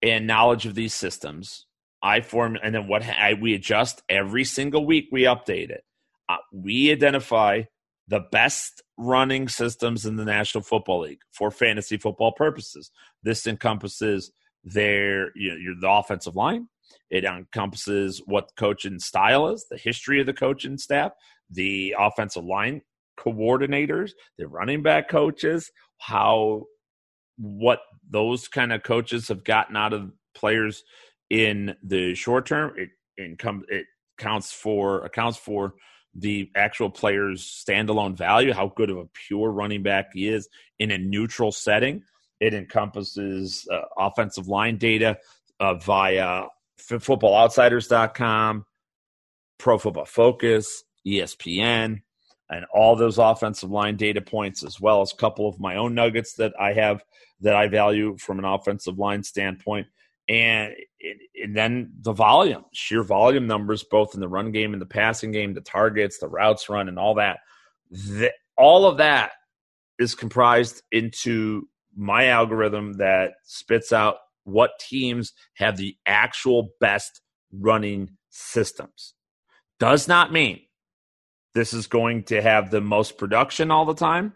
[0.00, 1.66] and knowledge of these systems,
[2.02, 5.84] I form, and then what I, we adjust every single week, we update it.
[6.28, 7.64] Uh, we identify
[8.08, 12.90] the best running systems in the National Football League for fantasy football purposes.
[13.22, 14.32] This encompasses
[14.64, 16.68] their you know, the offensive line.
[17.10, 21.12] It encompasses what the coaching style is, the history of the coaching staff,
[21.50, 22.82] the offensive line
[23.18, 26.64] coordinators, the running back coaches, how
[27.36, 30.82] what those kind of coaches have gotten out of players
[31.30, 32.72] in the short term.
[32.76, 33.86] It income it
[34.18, 35.74] counts for accounts for
[36.14, 40.48] the actual player's standalone value, how good of a pure running back he is
[40.78, 42.02] in a neutral setting.
[42.42, 45.18] It encompasses uh, offensive line data
[45.60, 48.66] uh, via footballoutsiders.com,
[49.58, 52.02] Pro Football Focus, ESPN,
[52.50, 55.94] and all those offensive line data points, as well as a couple of my own
[55.94, 57.04] nuggets that I have
[57.42, 59.86] that I value from an offensive line standpoint.
[60.28, 60.74] And,
[61.40, 65.30] and then the volume, sheer volume numbers, both in the run game and the passing
[65.30, 67.38] game, the targets, the routes run, and all that.
[67.88, 69.30] The, all of that
[70.00, 77.20] is comprised into my algorithm that spits out what teams have the actual best
[77.52, 79.14] running systems.
[79.78, 80.60] Does not mean
[81.54, 84.34] this is going to have the most production all the time.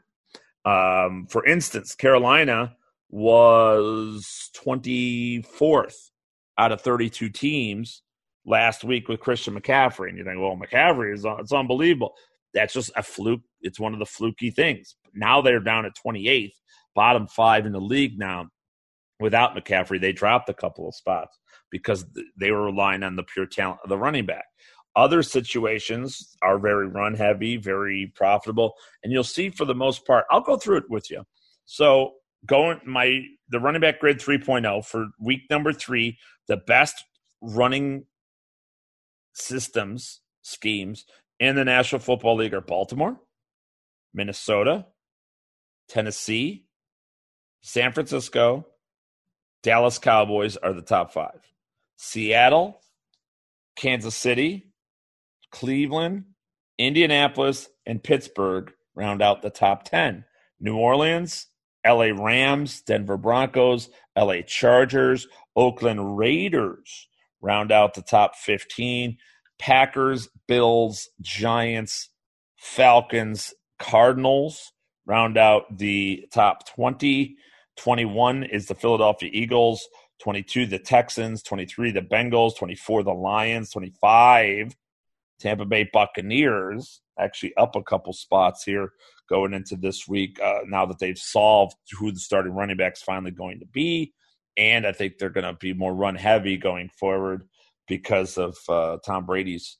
[0.64, 2.76] Um, for instance, Carolina
[3.08, 6.10] was 24th
[6.58, 8.02] out of 32 teams
[8.44, 10.08] last week with Christian McCaffrey.
[10.08, 12.14] And you think, well, McCaffrey is it's unbelievable.
[12.54, 13.42] That's just a fluke.
[13.60, 14.96] It's one of the fluky things.
[15.14, 16.52] Now they're down at 28th,
[16.96, 18.48] bottom five in the league now.
[19.20, 21.38] Without McCaffrey, they dropped a couple of spots
[21.70, 22.04] because
[22.38, 24.44] they were relying on the pure talent of the running back.
[24.94, 30.24] Other situations are very run heavy, very profitable, and you'll see for the most part.
[30.30, 31.22] I'll go through it with you.
[31.66, 32.14] So
[32.46, 36.18] going my the running back grid 3.0 for week number three,
[36.48, 37.04] the best
[37.40, 38.04] running
[39.34, 41.04] systems schemes
[41.38, 43.18] in the National Football League are Baltimore,
[44.14, 44.86] Minnesota,
[45.88, 46.65] Tennessee,
[47.66, 48.64] San Francisco,
[49.64, 51.40] Dallas Cowboys are the top five.
[51.96, 52.80] Seattle,
[53.74, 54.70] Kansas City,
[55.50, 56.26] Cleveland,
[56.78, 60.24] Indianapolis, and Pittsburgh round out the top 10.
[60.60, 61.48] New Orleans,
[61.84, 67.08] LA Rams, Denver Broncos, LA Chargers, Oakland Raiders
[67.40, 69.18] round out the top 15.
[69.58, 72.10] Packers, Bills, Giants,
[72.54, 74.70] Falcons, Cardinals
[75.04, 77.36] round out the top 20.
[77.76, 79.86] 21 is the Philadelphia Eagles,
[80.20, 84.74] 22 the Texans, 23 the Bengals, 24 the Lions, 25
[85.38, 88.92] Tampa Bay Buccaneers, actually up a couple spots here
[89.28, 93.02] going into this week uh, now that they've solved who the starting running back is
[93.02, 94.12] finally going to be.
[94.56, 97.46] And I think they're going to be more run heavy going forward
[97.86, 99.76] because of uh, Tom Brady's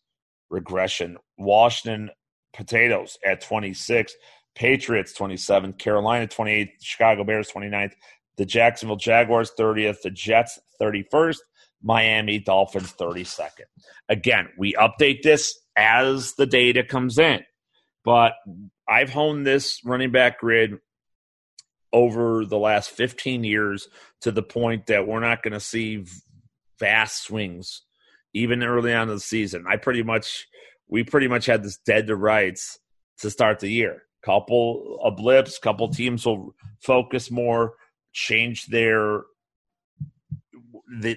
[0.51, 1.17] regression.
[1.39, 2.11] Washington
[2.53, 4.15] Potatoes at 26,
[4.57, 7.93] Patriots 27th, Carolina 28th, Chicago Bears 29th,
[8.37, 11.39] the Jacksonville Jaguars 30th, the Jets 31st,
[11.83, 13.67] Miami Dolphins 32nd.
[14.09, 17.41] Again, we update this as the data comes in.
[18.05, 18.33] But
[18.89, 20.79] I've honed this running back grid
[21.93, 23.89] over the last 15 years
[24.23, 26.05] to the point that we're not going to see
[26.79, 27.83] vast swings
[28.33, 29.65] even early on in the season.
[29.69, 30.47] I pretty much
[30.89, 32.79] we pretty much had this dead to rights
[33.19, 34.06] to start the year.
[34.23, 37.75] Couple of blips, couple teams will focus more,
[38.13, 39.23] change their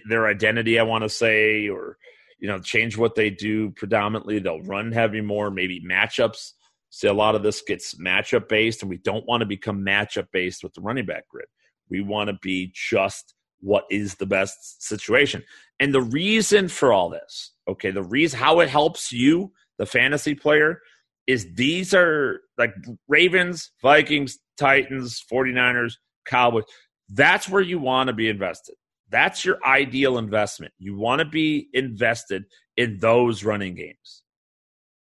[0.07, 1.97] their identity, I want to say, or
[2.39, 4.39] you know, change what they do predominantly.
[4.39, 6.53] They'll run heavy more, maybe matchups
[6.91, 10.27] See, a lot of this gets matchup based, and we don't want to become matchup
[10.31, 11.45] based with the running back grid.
[11.89, 15.43] We want to be just what is the best situation.
[15.79, 20.33] And the reason for all this, okay, the reason how it helps you, the fantasy
[20.33, 20.81] player,
[21.27, 22.75] is these are like
[23.07, 25.93] Ravens, Vikings, Titans, 49ers,
[26.25, 26.65] Cowboys.
[27.07, 28.75] That's where you want to be invested.
[29.09, 30.73] That's your ideal investment.
[30.77, 32.43] You want to be invested
[32.77, 34.23] in those running games.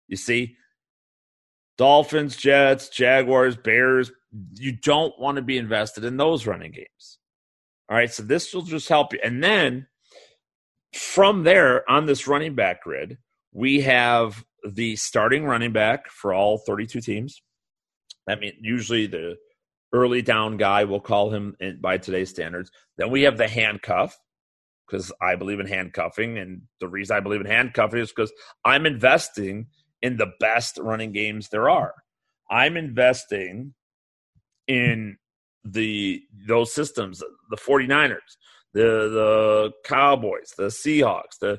[0.07, 0.54] You see,
[1.76, 4.12] Dolphins, Jets, Jaguars, Bears,
[4.54, 7.18] you don't want to be invested in those running games.
[7.88, 9.18] All right, so this will just help you.
[9.24, 9.86] And then
[10.92, 13.18] from there on this running back grid,
[13.52, 17.42] we have the starting running back for all 32 teams.
[18.26, 19.36] That means usually the
[19.92, 22.70] early down guy, we'll call him by today's standards.
[22.98, 24.18] Then we have the handcuff
[24.86, 26.38] because I believe in handcuffing.
[26.38, 28.32] And the reason I believe in handcuffing is because
[28.64, 29.66] I'm investing
[30.02, 31.94] in the best running games there are.
[32.50, 33.74] I'm investing
[34.68, 35.16] in
[35.64, 38.18] the those systems, the 49ers,
[38.72, 41.58] the the Cowboys, the Seahawks, the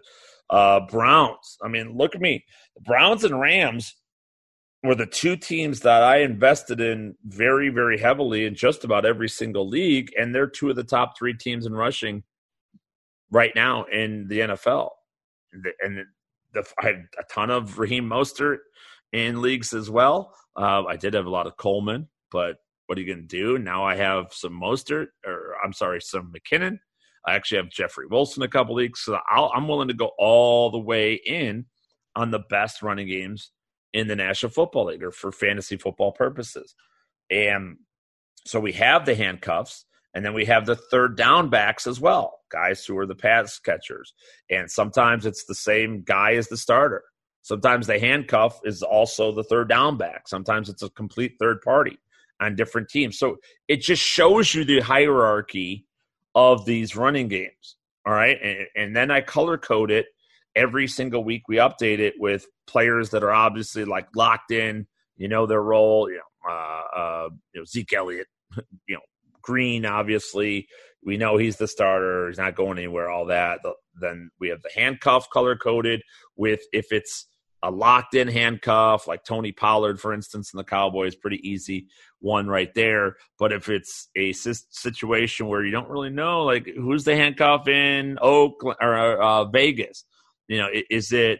[0.49, 1.57] uh, Browns.
[1.61, 2.45] I mean, look at me.
[2.75, 3.95] The Browns and Rams
[4.83, 9.29] were the two teams that I invested in very, very heavily in just about every
[9.29, 12.23] single league, and they're two of the top three teams in rushing
[13.31, 14.89] right now in the NFL.
[15.81, 16.05] And
[16.53, 18.57] the, I had a ton of Raheem Mostert
[19.13, 20.33] in leagues as well.
[20.55, 23.57] Uh, I did have a lot of Coleman, but what are you going to do?
[23.57, 26.77] Now I have some Mostert, or I'm sorry, some McKinnon.
[27.25, 30.71] I actually have Jeffrey Wilson a couple leagues, so i am willing to go all
[30.71, 31.65] the way in
[32.15, 33.51] on the best running games
[33.97, 36.75] in the National Football League or for fantasy football purposes.
[37.31, 37.77] And
[38.45, 42.39] so we have the handcuffs, and then we have the third down backs as well,
[42.51, 44.13] guys who are the pass catchers.
[44.51, 47.03] And sometimes it's the same guy as the starter.
[47.41, 50.27] Sometimes the handcuff is also the third down back.
[50.27, 51.97] Sometimes it's a complete third party
[52.39, 53.17] on different teams.
[53.17, 53.37] So
[53.67, 55.87] it just shows you the hierarchy
[56.35, 57.77] of these running games.
[58.05, 58.37] All right.
[58.41, 60.05] And, and then I color code it
[60.57, 61.43] every single week.
[61.47, 66.09] We update it with players that are obviously like locked in, you know, their role,
[66.09, 68.27] you know, uh, uh, you know Zeke Elliott,
[68.87, 69.01] you know,
[69.41, 70.67] Green, obviously.
[71.03, 72.27] We know he's the starter.
[72.27, 73.59] He's not going anywhere, all that.
[73.95, 76.01] Then we have the handcuff color coded
[76.35, 77.27] with if it's
[77.63, 81.87] a locked in handcuff, like Tony Pollard, for instance, in the Cowboys, pretty easy
[82.19, 83.15] one right there.
[83.39, 88.17] But if it's a situation where you don't really know, like who's the handcuff in
[88.21, 90.03] Oakland or uh, Vegas,
[90.47, 91.39] you know, is it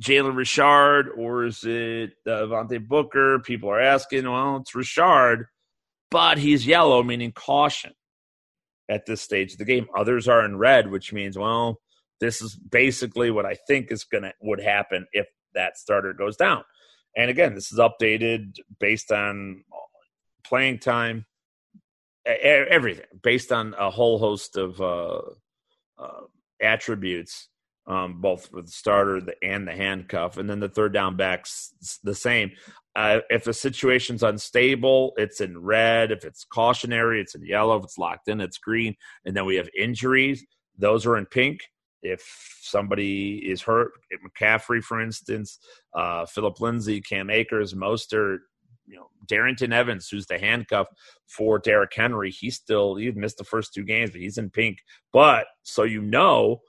[0.00, 3.38] Jalen Richard or is it uh, Devontae Booker?
[3.40, 5.46] People are asking, well, it's Richard,
[6.10, 7.92] but he's yellow, meaning caution
[8.88, 9.86] at this stage of the game.
[9.96, 11.80] Others are in red, which means, well,
[12.20, 16.64] this is basically what I think is gonna would happen if that starter goes down.
[17.16, 19.64] And again, this is updated based on
[20.44, 21.26] playing time,
[22.24, 25.20] everything based on a whole host of uh,
[25.98, 26.20] uh,
[26.60, 27.48] attributes,
[27.86, 32.14] um, both for the starter and the handcuff, and then the third down backs the
[32.14, 32.52] same.
[32.94, 36.12] Uh, if a situation's unstable, it's in red.
[36.12, 37.78] If it's cautionary, it's in yellow.
[37.78, 38.94] If it's locked in, it's green.
[39.24, 40.44] And then we have injuries;
[40.78, 41.60] those are in pink
[42.02, 43.92] if somebody is hurt,
[44.26, 45.58] McCaffrey, for instance,
[45.94, 48.38] uh, Phillip Lindsay, Cam Akers, Mostert,
[48.86, 50.88] you know, Darrynton Evans, who's the handcuff
[51.28, 54.78] for Derrick Henry, he's still he missed the first two games, but he's in pink.
[55.12, 56.60] But so you know,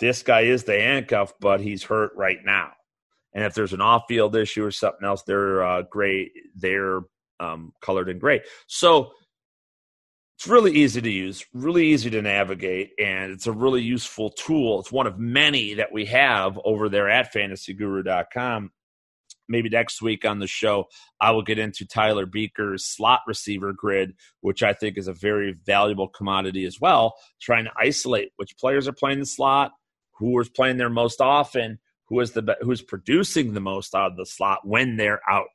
[0.00, 2.72] this guy is the handcuff, but he's hurt right now.
[3.32, 6.32] And if there's an off-field issue or something else, they're uh, gray.
[6.56, 7.00] They're
[7.38, 8.42] um, colored in gray.
[8.66, 9.12] So
[10.40, 14.80] it's really easy to use, really easy to navigate, and it's a really useful tool.
[14.80, 18.70] It's one of many that we have over there at fantasyguru.com.
[19.50, 20.86] Maybe next week on the show,
[21.20, 25.56] I will get into Tyler Beaker's slot receiver grid, which I think is a very
[25.66, 29.72] valuable commodity as well, trying to isolate which players are playing the slot,
[30.20, 34.16] who is playing there most often, who is the who's producing the most out of
[34.16, 35.46] the slot when they're out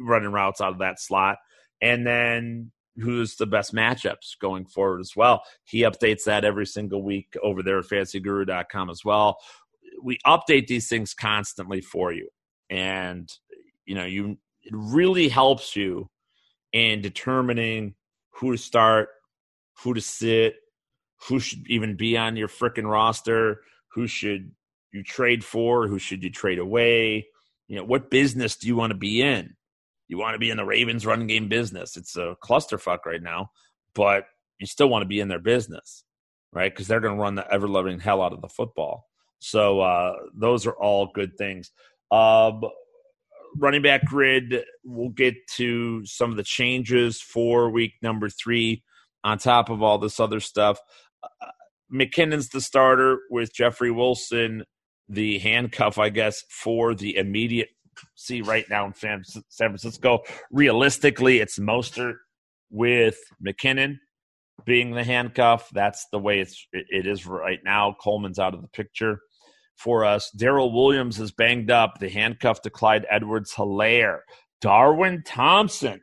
[0.00, 1.36] running routes out of that slot,
[1.82, 5.42] and then who's the best matchups going forward as well.
[5.64, 9.36] He updates that every single week over there at fantasyguru.com as well.
[10.02, 12.28] We update these things constantly for you.
[12.70, 13.30] And
[13.84, 16.08] you know, you it really helps you
[16.72, 17.94] in determining
[18.30, 19.10] who to start,
[19.82, 20.54] who to sit,
[21.28, 23.60] who should even be on your freaking roster,
[23.98, 24.52] who should
[24.92, 27.26] you trade for, who should you trade away,
[27.66, 29.56] you know, what business do you want to be in?
[30.06, 31.96] You want to be in the Ravens run game business.
[31.96, 33.50] It's a clusterfuck right now,
[33.96, 34.26] but
[34.60, 36.04] you still want to be in their business,
[36.52, 36.72] right?
[36.72, 39.06] Because they're going to run the ever loving hell out of the football.
[39.40, 41.72] So uh, those are all good things.
[42.12, 42.62] Um,
[43.56, 48.84] running back grid, we'll get to some of the changes for week number three
[49.24, 50.78] on top of all this other stuff.
[51.92, 54.64] McKinnon's the starter with Jeffrey Wilson,
[55.08, 57.68] the handcuff, I guess, for the immediate
[58.14, 60.20] see right now in San, Francisco.
[60.50, 62.14] Realistically, it's Mostert
[62.70, 63.96] with McKinnon
[64.64, 65.68] being the handcuff.
[65.72, 67.96] That's the way it's it is right now.
[68.00, 69.20] Coleman's out of the picture
[69.76, 70.30] for us.
[70.36, 71.98] Darrel Williams is banged up.
[71.98, 74.20] The handcuff to Clyde Edwards Helaire.
[74.60, 76.00] Darwin Thompson.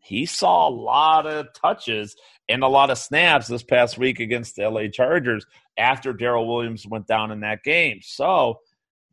[0.00, 2.16] He saw a lot of touches
[2.48, 5.46] and a lot of snaps this past week against the LA Chargers
[5.78, 8.00] after Darrel Williams went down in that game.
[8.02, 8.60] So,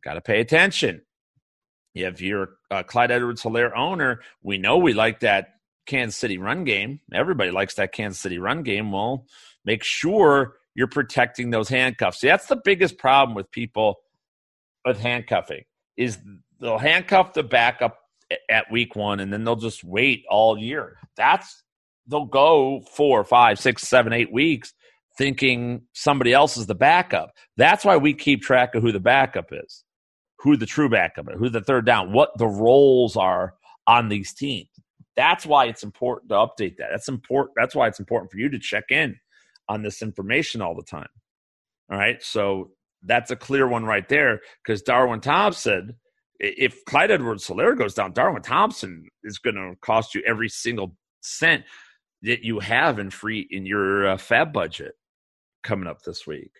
[0.02, 1.02] got to pay attention
[1.94, 5.54] if you're a Clyde Edwards Helaire owner, we know we like that
[5.86, 7.00] Kansas City run game.
[7.12, 8.92] Everybody likes that Kansas City run game.
[8.92, 9.26] Well,
[9.64, 12.20] make sure you're protecting those handcuffs.
[12.20, 13.96] See, that's the biggest problem with people
[14.84, 15.64] with handcuffing
[15.96, 16.18] is
[16.60, 17.98] they'll handcuff the backup
[18.50, 20.96] at week one, and then they'll just wait all year.
[21.16, 21.62] That's
[22.06, 24.72] they'll go four, five, six, seven, eight weeks
[25.16, 27.32] thinking somebody else is the backup.
[27.56, 29.84] That's why we keep track of who the backup is,
[30.38, 33.54] who the true backup is, who the third down, what the roles are
[33.86, 34.68] on these teams.
[35.16, 36.90] That's why it's important to update that.
[36.92, 37.54] That's important.
[37.56, 39.18] That's why it's important for you to check in
[39.68, 41.08] on this information all the time.
[41.90, 42.22] All right.
[42.22, 42.70] So
[43.02, 45.96] that's a clear one right there because Darwin Thompson,
[46.38, 50.96] if Clyde Edwards Helaire goes down, Darwin Thompson is going to cost you every single
[51.20, 51.64] cent
[52.22, 54.94] that you have in free in your uh, FAAB budget
[55.62, 56.52] coming up this week.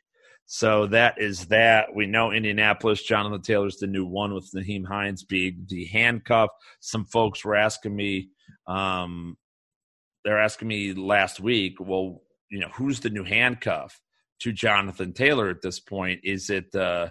[0.47, 1.95] So that is that.
[1.95, 6.49] We know Indianapolis, Jonathan Taylor's the new one with Nyheim Hines being the handcuff.
[6.81, 8.31] Some folks were asking me,
[8.67, 9.37] um,
[10.25, 14.01] they're asking me last week, well, you know, who's the new handcuff
[14.41, 16.21] to Jonathan Taylor at this point?
[16.25, 17.11] Is it uh,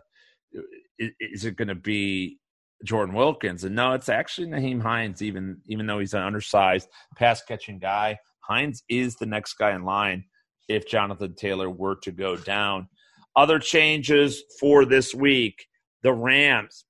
[0.98, 2.40] is it going to be
[2.84, 3.64] Jordan Wilkins?
[3.64, 5.22] And no, it's actually Nyheim Hines.
[5.22, 9.84] Even even though he's an undersized pass catching guy, Hines is the next guy in
[9.84, 10.24] line
[10.68, 12.88] if Jonathan Taylor were to go down.
[13.36, 15.68] Other changes for this week
[16.04, 16.86] the Rams.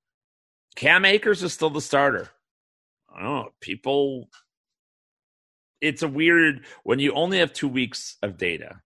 [0.76, 2.30] Cam Akers is still the starter.
[3.14, 3.50] I don't know.
[3.62, 4.30] People,
[5.82, 8.82] it's a weird, when you only have two weeks of data,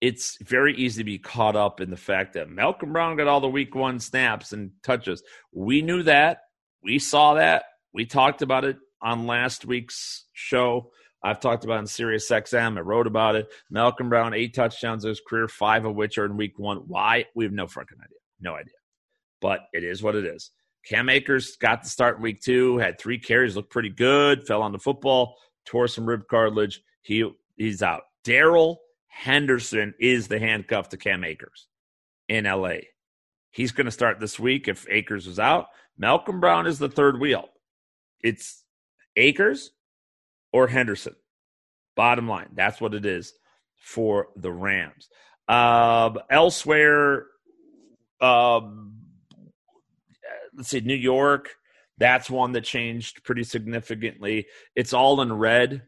[0.00, 3.40] it's very easy to be caught up in the fact that Malcolm Brown got all
[3.40, 5.22] the week one snaps and touches.
[5.52, 6.42] We knew that.
[6.82, 7.64] We saw that.
[7.92, 10.90] We talked about it on last week's show.
[11.22, 12.78] I've talked about it in Sirius XM.
[12.78, 13.48] I wrote about it.
[13.70, 16.78] Malcolm Brown, eight touchdowns in his career, five of which are in week one.
[16.86, 17.24] Why?
[17.34, 18.18] We have no fucking idea.
[18.40, 18.74] No idea.
[19.40, 20.52] But it is what it is.
[20.86, 24.62] Cam Akers got the start in week two, had three carries, looked pretty good, fell
[24.62, 25.36] on the football,
[25.66, 26.80] tore some rib cartilage.
[27.02, 28.02] He he's out.
[28.22, 31.66] Darrell Henderson is the handcuff to Cam Akers
[32.28, 32.76] in LA.
[33.50, 35.66] He's going to start this week if Akers is out.
[35.96, 37.48] Malcolm Brown is the third wheel.
[38.22, 38.62] It's
[39.16, 39.72] Akers,
[40.52, 41.16] or Henderson.
[41.96, 43.32] Bottom line, that's what it is
[43.76, 45.08] for the Rams.
[45.48, 47.26] Uh, elsewhere,
[48.20, 48.98] um,
[50.54, 51.50] let's see, New York,
[51.96, 54.46] that's one that changed pretty significantly.
[54.76, 55.82] It's all in red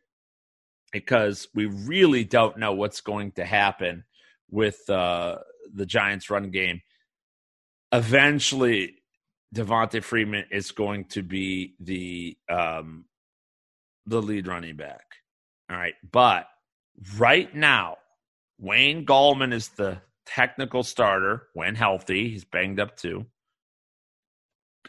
[0.92, 4.04] because we really don't know what's going to happen
[4.50, 5.38] with uh,
[5.72, 6.82] the Giants' run game.
[7.92, 8.96] Eventually,
[9.54, 13.04] Devonta Freeman is going to be the um,
[14.06, 15.04] the lead running back.
[15.70, 15.94] All right.
[16.10, 16.46] But
[17.16, 17.98] right now,
[18.58, 22.28] Wayne Gallman is the technical starter when healthy.
[22.28, 23.26] He's banged up too.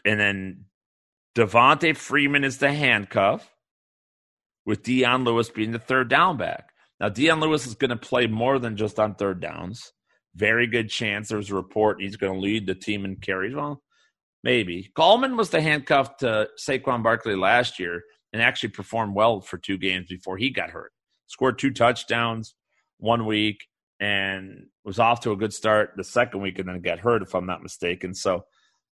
[0.04, 0.64] And then
[1.34, 3.48] Devonta Freeman is the handcuff,
[4.64, 6.68] with Dion Lewis being the third down back.
[7.00, 9.92] Now, Dion Lewis is going to play more than just on third downs.
[10.34, 11.28] Very good chance.
[11.28, 13.54] There's a report he's going to lead the team in carries.
[13.54, 13.82] Well,
[14.44, 14.90] maybe.
[14.96, 18.02] Gallman was the handcuff to Saquon Barkley last year
[18.32, 20.92] and actually performed well for two games before he got hurt.
[21.26, 22.54] Scored two touchdowns
[22.98, 23.58] one week
[24.00, 27.34] and was off to a good start the second week and then got hurt, if
[27.34, 28.14] I'm not mistaken.
[28.14, 28.44] So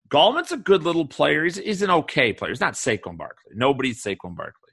[0.09, 1.43] Gallman's a good little player.
[1.43, 2.51] He's, he's an okay player.
[2.51, 3.53] He's not Saquon Barkley.
[3.55, 4.66] Nobody's Saquon Barkley.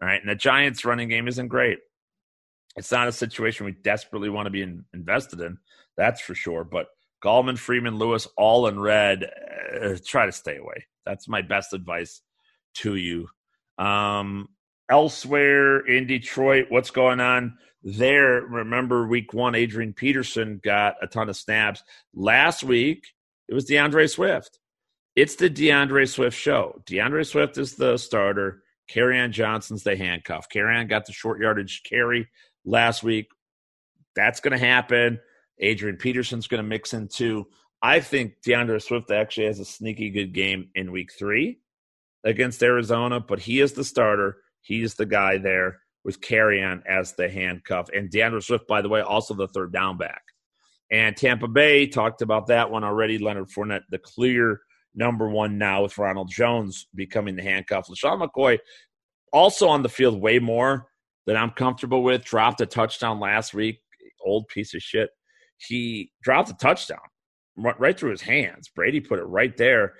[0.00, 0.20] All right.
[0.20, 1.78] And the Giants' running game isn't great.
[2.76, 5.58] It's not a situation we desperately want to be in, invested in.
[5.96, 6.64] That's for sure.
[6.64, 6.86] But
[7.22, 9.24] Gallman, Freeman, Lewis, all in red.
[9.82, 10.86] Uh, try to stay away.
[11.04, 12.22] That's my best advice
[12.76, 13.28] to you
[13.80, 14.48] um,
[14.90, 18.42] elsewhere in Detroit, what's going on there?
[18.42, 21.82] Remember, week one, Adrian Peterson got a ton of snaps.
[22.14, 23.06] Last week,
[23.48, 24.60] it was D'Andre Swift.
[25.16, 26.82] It's the D'Andre Swift show.
[26.86, 28.62] D'Andre Swift is the starter.
[28.92, 30.48] Kerryon Johnson's the handcuff.
[30.48, 32.28] Kerryon got the short yardage carry
[32.64, 33.28] last week.
[34.16, 35.20] That's going to happen.
[35.60, 37.46] Adrian Peterson's going to mix in too.
[37.82, 41.60] I think D'Andre Swift actually has a sneaky good game in week three
[42.24, 44.38] against Arizona, but he is the starter.
[44.62, 47.88] He's the guy there with Kerryon as the handcuff.
[47.94, 50.22] And D'Andre Swift, by the way, also the third down back.
[50.90, 53.18] And Tampa Bay talked about that one already.
[53.18, 54.60] Leonard Fournette, the clear
[54.94, 57.88] number one now with Ronald Jones becoming the handcuff.
[57.88, 58.58] LeSean McCoy
[59.32, 60.86] also on the field way more
[61.26, 62.24] than I'm comfortable with.
[62.24, 63.80] Dropped a touchdown last week.
[64.24, 65.10] Old piece of shit.
[65.58, 66.98] He dropped a touchdown
[67.56, 68.68] right through his hands.
[68.68, 69.94] Brady put it right there.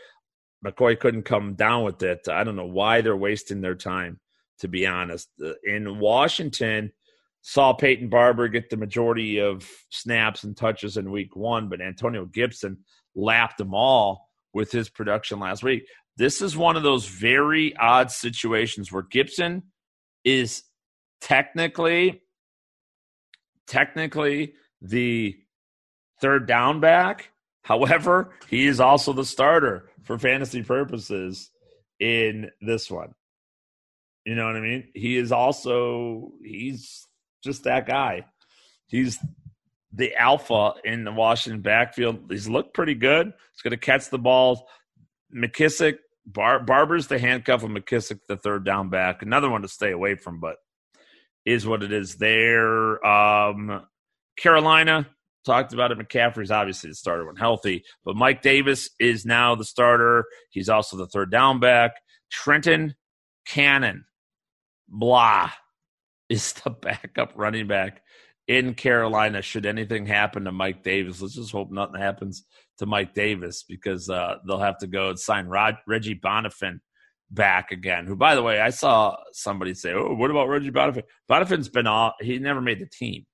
[0.64, 2.28] McCoy couldn't come down with it.
[2.28, 4.20] I don't know why they're wasting their time,
[4.61, 5.28] to be honest.
[5.43, 6.93] Uh, in Washington,
[7.43, 12.26] saw Peyton Barber get the majority of snaps and touches in week one, but Antonio
[12.26, 12.78] Gibson
[13.14, 15.86] lapped them all with his production last week.
[16.16, 19.64] This is one of those very odd situations where Gibson
[20.24, 20.62] is
[21.20, 22.22] technically
[23.66, 25.36] technically the
[26.20, 27.30] third down back,
[27.62, 31.51] However, he is also the starter for fantasy purposes
[31.98, 33.14] in this one.
[34.24, 34.88] You know what I mean?
[34.94, 37.07] He is also he's
[37.44, 38.26] just that guy.
[38.88, 39.18] He's
[39.93, 42.30] the alpha in the Washington backfield.
[42.30, 43.26] He's looked pretty good.
[43.26, 44.61] He's going to catch the balls.
[45.34, 49.22] McKissic, Bar- Barber's the handcuff of McKissic, the third down back.
[49.22, 50.57] Another one to stay away from, but
[51.45, 53.05] is what it is there.
[53.05, 53.86] Um,
[54.36, 55.09] Carolina,
[55.45, 55.99] talked about it.
[55.99, 60.24] McCaffrey's obviously the starter when healthy, but Mike Davis is now the starter.
[60.51, 61.93] He's also the third down back.
[62.30, 62.95] Trenton
[63.47, 64.05] Cannon,
[64.88, 65.51] blah,
[66.28, 68.03] is the backup running back
[68.51, 69.40] in Carolina.
[69.42, 72.44] Should anything happen to Mike Davis, let's just hope nothing happens
[72.78, 76.80] to Mike Davis because uh, they'll have to go and sign Rod, Reggie Bonnafon
[77.30, 78.07] back again.
[78.07, 81.86] Who, by the way, I saw somebody say, "Oh, what about Reggie Bonnafon?" Bonnafon's been
[81.86, 83.24] off; he never made the team.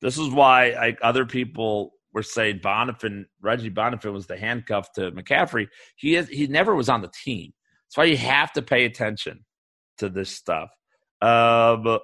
[0.00, 5.12] This is why I, other people were saying Bonnafon, Reggie Bonnafon was the handcuff to
[5.12, 5.68] McCaffrey.
[5.94, 7.52] He is, he never was on the team.
[7.86, 9.44] That's why you have to pay attention
[9.98, 10.70] to this stuff.
[11.22, 11.98] Uh,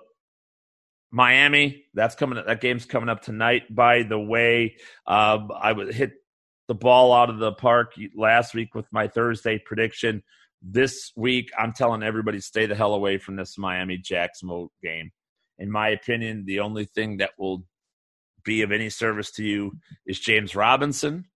[1.11, 2.43] Miami, that's coming.
[2.45, 3.75] That game's coming up tonight.
[3.75, 6.13] By the way, uh, I would hit
[6.69, 10.23] the ball out of the park last week with my Thursday prediction.
[10.63, 15.11] This week, I'm telling everybody stay the hell away from this Miami Jacksonville game.
[15.59, 17.65] In my opinion, the only thing that will
[18.45, 19.73] be of any service to you
[20.07, 21.27] is James Robinson.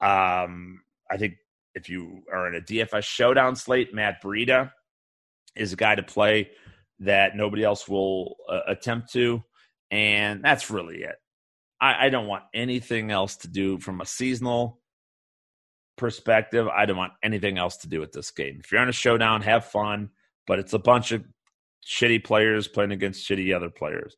[0.00, 1.34] Um, I think
[1.74, 4.72] if you are in a DFS showdown slate, Matt Breida
[5.56, 6.50] is a guy to play
[7.00, 9.42] that nobody else will uh, attempt to.
[9.90, 11.16] And that's really it.
[11.80, 14.80] I, I, don't want anything else to do from a seasonal
[15.96, 16.66] perspective.
[16.68, 18.60] I don't want anything else to do with this game.
[18.62, 20.10] If you're on a showdown, have fun,
[20.46, 21.24] but it's a bunch of
[21.86, 24.16] shitty players playing against shitty other players.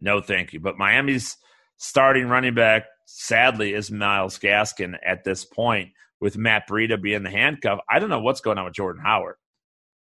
[0.00, 0.60] No, thank you.
[0.60, 1.36] But Miami's
[1.76, 7.30] starting running back, sadly, is Myles Gaskin at this point, with Matt Breida being the
[7.30, 7.80] handcuff.
[7.90, 9.36] I don't know what's going on with Jordan Howard.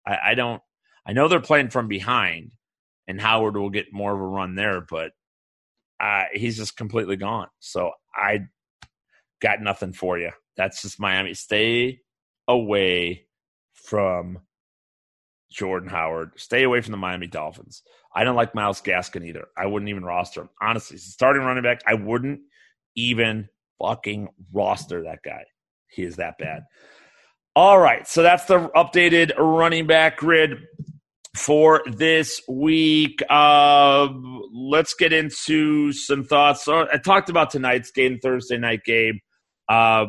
[0.05, 0.61] I, I don't
[1.11, 2.53] I know they're playing from behind,
[3.05, 5.11] and Howard will get more of a run there, but
[5.99, 7.49] uh, he's just completely gone.
[7.59, 8.45] So I
[9.41, 10.31] got nothing for you.
[10.55, 11.33] That's just Miami.
[11.33, 11.99] Stay
[12.47, 13.25] away
[13.73, 14.39] from
[15.51, 16.31] Jordan Howard.
[16.37, 17.83] Stay away from the Miami Dolphins.
[18.15, 19.47] I don't like Myles Gaskin either.
[19.57, 20.49] I wouldn't even roster him.
[20.61, 22.39] Honestly, starting running back, I wouldn't
[22.95, 23.49] even
[23.81, 25.43] fucking roster that guy.
[25.89, 26.63] He is that bad.
[27.53, 30.57] All right, so that's the updated running back grid
[31.35, 33.21] for this week.
[33.29, 34.09] Uh,
[34.53, 36.65] let's get into some thoughts.
[36.65, 39.19] So I talked about tonight's game, Thursday night game.
[39.69, 40.05] Uh,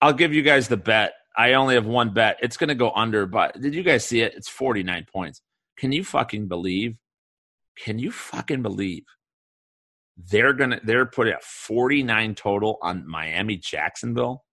[0.00, 1.12] I'll give you guys the bet.
[1.36, 2.38] I only have one bet.
[2.42, 4.34] It's going to go under, but did you guys see it?
[4.36, 5.40] It's 49 points.
[5.78, 6.98] Can you fucking believe?
[7.78, 9.04] Can you fucking believe?
[10.30, 14.44] They're gonna they're putting a 49 total on Miami Jacksonville.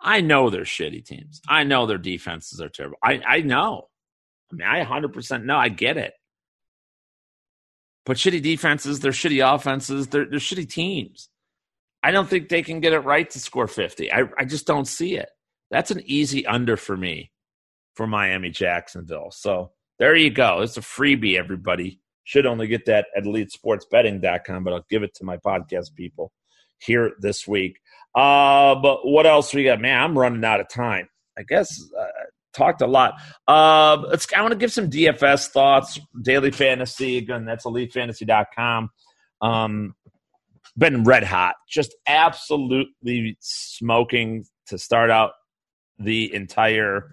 [0.00, 1.40] I know they're shitty teams.
[1.48, 2.98] I know their defenses are terrible.
[3.02, 3.88] I, I know.
[4.52, 5.56] I mean, I 100% know.
[5.56, 6.14] I get it.
[8.06, 11.28] But shitty defenses, they're shitty offenses, they're, they're shitty teams.
[12.02, 14.12] I don't think they can get it right to score 50.
[14.12, 15.28] I, I just don't see it.
[15.70, 17.32] That's an easy under for me
[17.94, 19.30] for Miami Jacksonville.
[19.30, 20.62] So there you go.
[20.62, 22.00] It's a freebie, everybody.
[22.24, 26.32] Should only get that at elitesportsbetting.com, but I'll give it to my podcast people
[26.78, 27.78] here this week.
[28.14, 29.80] Uh, but what else we got?
[29.80, 31.08] Man, I'm running out of time.
[31.38, 32.06] I guess uh,
[32.52, 33.14] talked a lot.
[33.46, 34.26] Uh, let's.
[34.34, 36.00] I want to give some DFS thoughts.
[36.22, 37.44] Daily fantasy again.
[37.44, 38.90] That's elitefantasy.com.
[39.40, 39.94] Um,
[40.76, 45.32] been red hot, just absolutely smoking to start out
[45.98, 47.10] the entire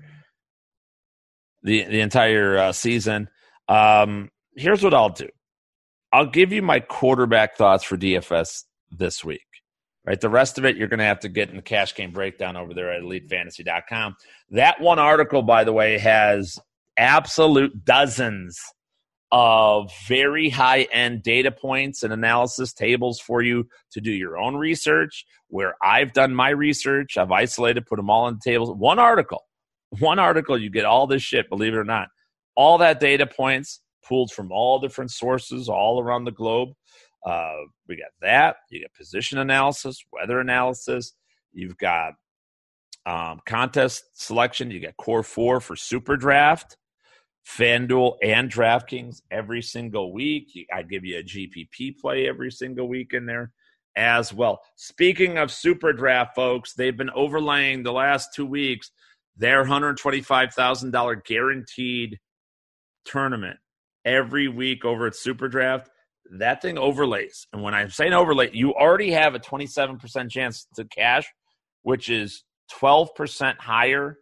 [1.63, 3.27] the the entire uh, season.
[3.67, 5.29] Um, here's what I'll do.
[6.13, 9.41] I'll give you my quarterback thoughts for DFS this week.
[10.05, 12.11] Right, the rest of it you're going to have to get in the cash game
[12.11, 14.15] breakdown over there at elitefantasy.com.
[14.51, 16.59] That one article, by the way, has
[16.95, 18.59] absolute dozens
[19.31, 24.55] of very high end data points and analysis tables for you to do your own
[24.55, 25.25] research.
[25.47, 28.71] Where I've done my research, I've isolated, put them all on the tables.
[28.77, 29.43] One article,
[29.99, 32.09] one article, you get all this shit, believe it or not.
[32.55, 36.69] All that data points pulled from all different sources all around the globe.
[37.25, 38.57] Uh, we got that.
[38.69, 41.13] You got position analysis, weather analysis.
[41.53, 42.13] You've got
[43.05, 44.71] um, contest selection.
[44.71, 46.77] You got Core Four for Super Draft,
[47.47, 50.49] FanDuel, and DraftKings every single week.
[50.73, 53.51] I give you a GPP play every single week in there
[53.95, 54.61] as well.
[54.75, 58.91] Speaking of Super Draft, folks, they've been overlaying the last two weeks
[59.37, 62.19] their $125,000 guaranteed
[63.03, 63.57] tournament
[64.05, 65.89] every week over at Super Draft
[66.37, 67.47] that thing overlays.
[67.53, 71.25] And when I'm saying overlay, you already have a 27% chance to cash,
[71.83, 72.43] which is
[72.79, 74.17] 12% higher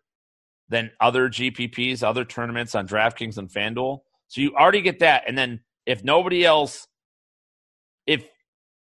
[0.69, 3.99] than other GPPs, other tournaments on DraftKings and FanDuel.
[4.27, 5.23] So you already get that.
[5.27, 6.87] And then if nobody else,
[8.07, 8.25] if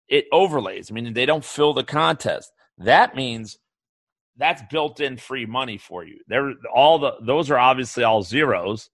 [0.09, 3.59] it overlays, I mean, they don't fill the contest, that means
[4.37, 6.19] that's built in free money for you.
[6.27, 8.91] There, all the those are obviously all zeros,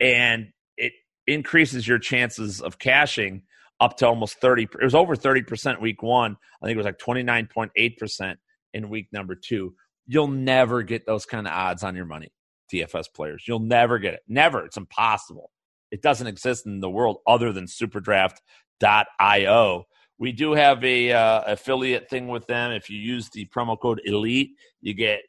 [0.00, 0.92] and it
[1.26, 3.42] increases your chances of cashing
[3.80, 6.98] up to almost 30 it was over 30% week 1 i think it was like
[6.98, 8.34] 29.8%
[8.74, 9.74] in week number 2
[10.06, 12.32] you'll never get those kind of odds on your money
[12.72, 13.44] dfs players.
[13.46, 14.22] You'll never get it.
[14.28, 14.64] Never.
[14.64, 15.50] It's impossible.
[15.90, 19.84] It doesn't exist in the world other than superdraft.io
[20.18, 22.72] we do have a uh, affiliate thing with them.
[22.72, 25.20] If you use the promo code elite you get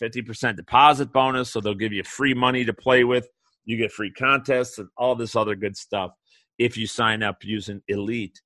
[0.00, 3.28] 50% deposit bonus so they'll give you free money to play with.
[3.64, 6.12] You get free contests and all this other good stuff
[6.58, 8.40] if you sign up using Elite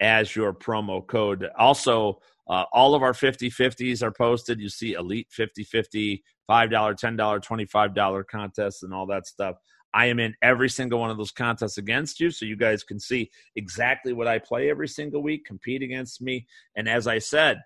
[0.00, 1.48] as your promo code.
[1.58, 4.60] Also, uh, all of our 50 50s are posted.
[4.60, 9.56] You see Elite 50 50, $5, $10, $25 contests, and all that stuff.
[9.92, 13.00] I am in every single one of those contests against you, so you guys can
[13.00, 16.46] see exactly what I play every single week, compete against me.
[16.76, 17.60] And as I said,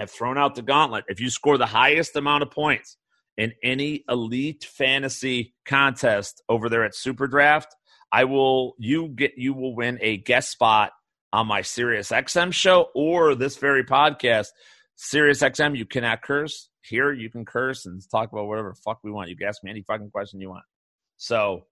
[0.00, 1.04] I've thrown out the gauntlet.
[1.08, 2.96] If you score the highest amount of points,
[3.38, 7.74] in any elite fantasy contest over there at Super Draft,
[8.12, 10.92] I will you get you will win a guest spot
[11.32, 14.48] on my Sirius XM show or this very podcast.
[14.96, 16.70] Sirius XM, you cannot curse.
[16.82, 19.28] Here you can curse and talk about whatever fuck we want.
[19.28, 20.64] You can ask me any fucking question you want.
[21.18, 21.64] So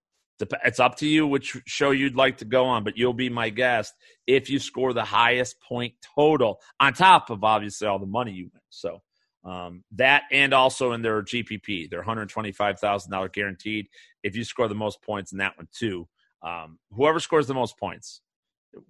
[0.64, 3.48] it's up to you which show you'd like to go on, but you'll be my
[3.48, 3.94] guest
[4.26, 8.50] if you score the highest point total on top of obviously all the money you
[8.52, 8.62] win.
[8.68, 9.00] So
[9.44, 13.86] um, that and also in their GPP, their $125,000 guaranteed.
[14.22, 16.06] If you score the most points in that one too,
[16.42, 18.20] um, whoever scores the most points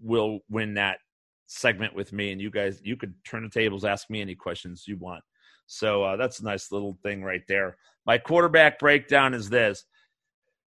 [0.03, 0.99] will win that
[1.47, 2.33] segment with me.
[2.33, 5.23] And you guys, you could turn the tables, ask me any questions you want.
[5.67, 7.77] So uh, that's a nice little thing right there.
[8.05, 9.85] My quarterback breakdown is this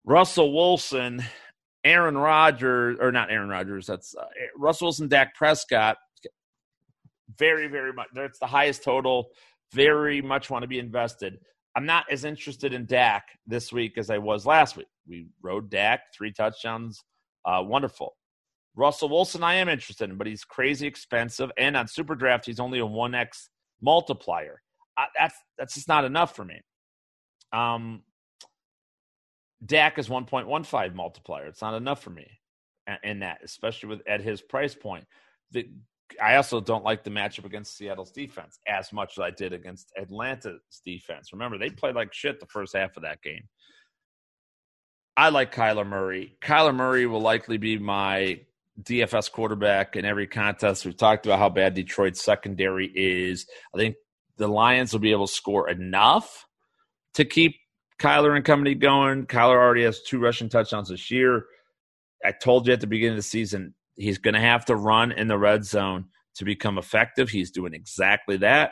[0.05, 1.23] Russell Wilson,
[1.83, 5.97] Aaron Rodgers, or not Aaron Rodgers, that's uh, Russell Wilson, Dak Prescott.
[7.37, 8.07] Very, very much.
[8.13, 9.29] That's the highest total
[9.73, 11.39] very much want to be invested.
[11.75, 14.87] I'm not as interested in Dak this week as I was last week.
[15.07, 17.03] We rode Dak, three touchdowns,
[17.45, 18.15] uh, wonderful.
[18.75, 22.59] Russell Wilson, I am interested in, but he's crazy expensive, and on Super Draft, he's
[22.59, 23.49] only a one x
[23.81, 24.61] multiplier.
[24.97, 26.61] I, that's that's just not enough for me.
[27.51, 28.03] Um,
[29.65, 31.47] Dak is 1.15 multiplier.
[31.47, 32.27] It's not enough for me
[33.03, 35.05] in that, especially with at his price point.
[35.51, 35.69] The
[36.21, 39.91] I also don't like the matchup against Seattle's defense as much as I did against
[39.97, 41.31] Atlanta's defense.
[41.33, 43.43] Remember, they played like shit the first half of that game.
[45.15, 46.37] I like Kyler Murray.
[46.41, 48.39] Kyler Murray will likely be my
[48.81, 50.85] DFS quarterback in every contest.
[50.85, 53.45] We've talked about how bad Detroit's secondary is.
[53.73, 53.95] I think
[54.37, 56.45] the Lions will be able to score enough
[57.15, 57.55] to keep
[57.99, 59.25] Kyler and company going.
[59.25, 61.45] Kyler already has two rushing touchdowns this year.
[62.23, 65.11] I told you at the beginning of the season, He's going to have to run
[65.11, 67.29] in the red zone to become effective.
[67.29, 68.71] He's doing exactly that.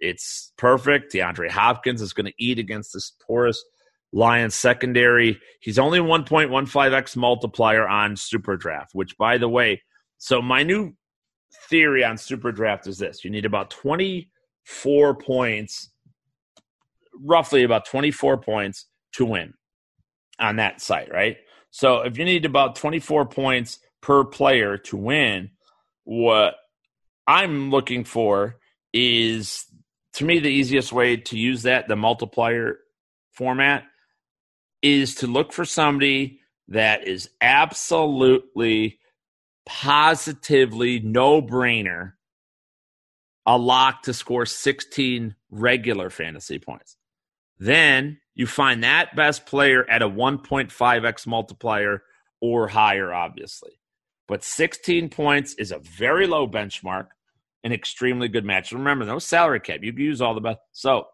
[0.00, 1.12] It's perfect.
[1.12, 3.64] DeAndre Hopkins is going to eat against this porous
[4.12, 5.40] Lions secondary.
[5.60, 9.82] He's only 1.15x multiplier on Super Draft, which, by the way,
[10.18, 10.94] so my new
[11.68, 15.90] theory on Super Draft is this you need about 24 points,
[17.22, 19.54] roughly about 24 points to win
[20.40, 21.36] on that site, right?
[21.70, 25.50] So if you need about 24 points per player to win.
[26.04, 26.56] What
[27.26, 28.56] I'm looking for
[28.92, 29.64] is,
[30.14, 32.76] to me, the easiest way to use that, the multiplier
[33.32, 33.84] format,
[34.82, 38.98] is to look for somebody that is absolutely,
[39.64, 42.12] positively no brainer,
[43.46, 46.98] a lock to score 16 regular fantasy points.
[47.58, 52.02] Then you find that best player at a 1.5x multiplier
[52.42, 53.78] or higher, obviously.
[54.26, 57.08] But 16 points is a very low benchmark,
[57.62, 58.72] an extremely good match.
[58.72, 59.80] Remember, no salary cap.
[59.82, 60.60] You can use all the best.
[60.72, 61.04] So,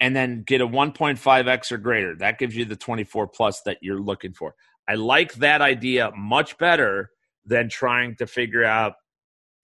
[0.00, 2.16] and then get a 1.5x or greater.
[2.16, 4.54] That gives you the 24 plus that you're looking for.
[4.88, 7.10] I like that idea much better
[7.44, 8.94] than trying to figure out,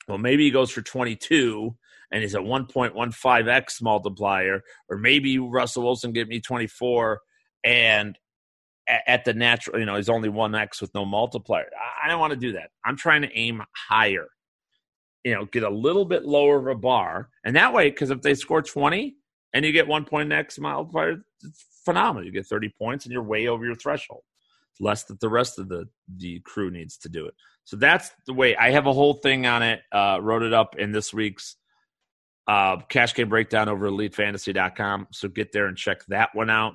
[0.07, 1.75] well, maybe he goes for 22
[2.13, 7.21] and he's a 1.15x multiplier, or maybe Russell Wilson give me 24
[7.65, 8.17] and
[8.89, 11.69] at the natural, you know, he's only one X with no multiplier.
[12.03, 12.71] I don't want to do that.
[12.85, 14.29] I'm trying to aim higher,
[15.25, 17.31] you know, get a little bit lower of a bar.
[17.45, 19.17] And that way, because if they score 20
[19.53, 22.25] and you get one point X multiplier, it's phenomenal.
[22.25, 24.23] You get 30 points and you're way over your threshold.
[24.79, 27.35] less that the rest of the the crew needs to do it.
[27.65, 29.81] So that's the way I have a whole thing on it.
[29.91, 31.57] Uh, wrote it up in this week's
[32.47, 35.09] uh, cash game breakdown over elitefantasy.com.
[35.11, 36.75] So get there and check that one out.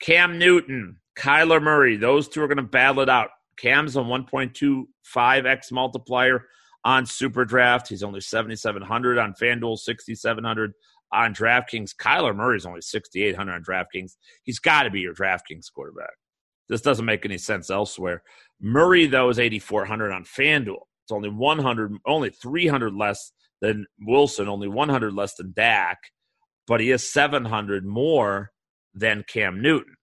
[0.00, 3.30] Cam Newton, Kyler Murray, those two are going to battle it out.
[3.58, 6.46] Cam's a 1.25x multiplier
[6.84, 7.88] on Super Draft.
[7.88, 10.72] He's only 7,700 on FanDuel, 6,700
[11.12, 11.94] on DraftKings.
[11.94, 14.12] Kyler Murray's only 6,800 on DraftKings.
[14.42, 16.14] He's got to be your DraftKings quarterback.
[16.68, 18.22] This doesn't make any sense elsewhere.
[18.60, 20.86] Murray, though, is 8,400 on FanDuel.
[21.04, 25.98] It's only 100, only 300 less than Wilson, only 100 less than Dak,
[26.66, 28.50] but he is 700 more
[28.94, 29.94] than Cam Newton.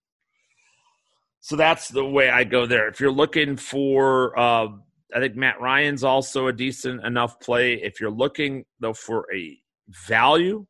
[1.40, 2.88] So that's the way I go there.
[2.88, 4.68] If you're looking for, uh,
[5.14, 7.74] I think Matt Ryan's also a decent enough play.
[7.74, 9.58] If you're looking, though, for a
[10.06, 10.66] value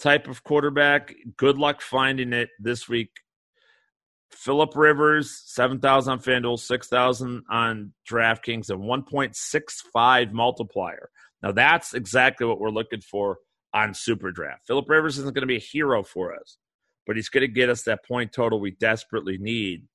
[0.00, 3.10] type of quarterback, good luck finding it this week.
[4.32, 11.10] Philip Rivers, 7,000 on FanDuel, 6,000 on DraftKings, and 1.65 multiplier.
[11.42, 13.38] Now, that's exactly what we're looking for
[13.74, 14.66] on Super Draft.
[14.66, 16.58] Philip Rivers isn't going to be a hero for us,
[17.06, 19.86] but he's going to get us that point total we desperately need.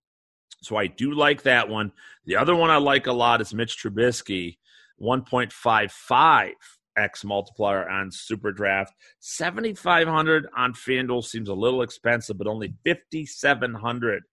[0.62, 1.91] So I do like that one.
[2.26, 4.58] The other one I like a lot is Mitch Trubisky,
[5.01, 6.51] 1.55
[6.97, 8.93] X multiplier on Super Draft.
[9.20, 14.24] 7,500 on FanDuel seems a little expensive, but only 5,700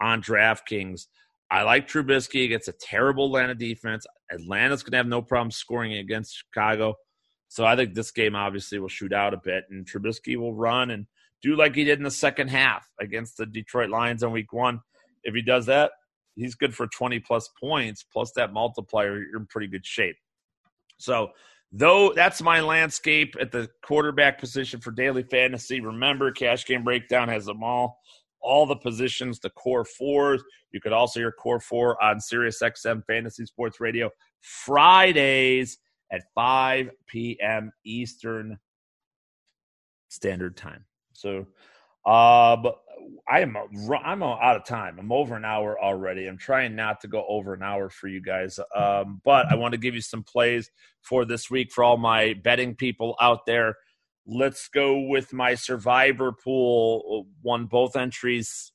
[0.00, 1.06] on DraftKings.
[1.50, 4.06] I like Trubisky against a terrible Atlanta defense.
[4.30, 6.94] Atlanta's going to have no problem scoring against Chicago.
[7.48, 10.90] So I think this game obviously will shoot out a bit, and Trubisky will run
[10.90, 11.06] and
[11.42, 14.80] do like he did in the second half against the Detroit Lions on week one.
[15.24, 15.92] If he does that,
[16.36, 20.16] he's good for 20 plus points, plus that multiplier, you're in pretty good shape.
[20.98, 21.30] So
[21.72, 25.80] Though that's my landscape at the quarterback position for daily fantasy.
[25.80, 28.00] Remember, Cash Game Breakdown has them all,
[28.40, 30.42] all the positions, the core fours.
[30.72, 34.10] You could also hear core four on Sirius XM Fantasy Sports Radio
[34.40, 35.78] Fridays
[36.10, 37.70] at 5 p.m.
[37.84, 38.58] Eastern
[40.08, 40.84] Standard Time.
[41.12, 41.46] So,
[42.04, 42.76] uh, but
[43.28, 43.56] I am
[44.04, 44.98] I'm out of time.
[44.98, 46.26] I'm over an hour already.
[46.26, 49.72] I'm trying not to go over an hour for you guys, um, but I want
[49.72, 50.70] to give you some plays
[51.02, 53.76] for this week for all my betting people out there.
[54.26, 57.26] Let's go with my survivor pool.
[57.42, 58.72] Won both entries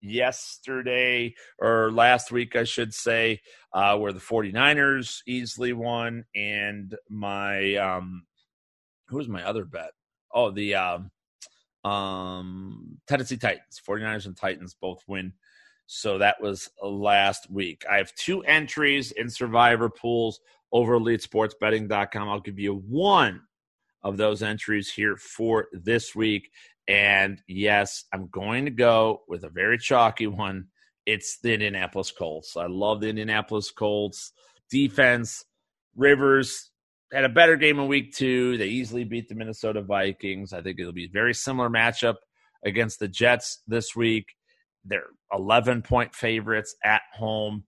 [0.00, 3.40] yesterday or last week, I should say,
[3.72, 8.24] uh, where the 49ers easily won, and my um,
[9.08, 9.90] who was my other bet?
[10.32, 11.10] Oh, the um,
[11.84, 15.32] um, Tennessee Titans, 49ers and Titans both win.
[15.86, 17.84] So that was last week.
[17.90, 20.40] I have two entries in survivor pools
[20.72, 22.28] over elitesportsbetting.com.
[22.28, 23.42] I'll give you one
[24.02, 26.50] of those entries here for this week.
[26.86, 30.66] And yes, I'm going to go with a very chalky one.
[31.06, 32.56] It's the Indianapolis Colts.
[32.56, 34.32] I love the Indianapolis Colts
[34.70, 35.44] defense.
[35.96, 36.69] Rivers
[37.12, 38.56] had a better game in week two.
[38.56, 40.52] They easily beat the Minnesota Vikings.
[40.52, 42.16] I think it'll be a very similar matchup
[42.64, 44.26] against the Jets this week.
[44.84, 47.64] They're 11 point favorites at home.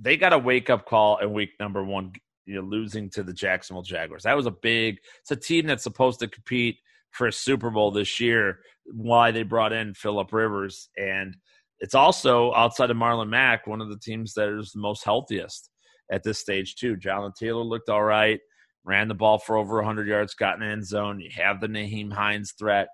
[0.00, 2.12] They got a wake up call in week number one,
[2.44, 4.22] you know, losing to the Jacksonville Jaguars.
[4.22, 6.76] That was a big, it's a team that's supposed to compete
[7.10, 8.60] for a Super Bowl this year.
[8.84, 10.88] Why they brought in Philip Rivers.
[10.96, 11.36] And
[11.80, 15.70] it's also outside of Marlon Mack, one of the teams that is the most healthiest
[16.10, 16.96] at this stage too.
[16.96, 18.40] Jalen Taylor looked all right,
[18.84, 21.20] ran the ball for over 100 yards, got in the end zone.
[21.20, 22.88] You have the Nyheim Hines threat.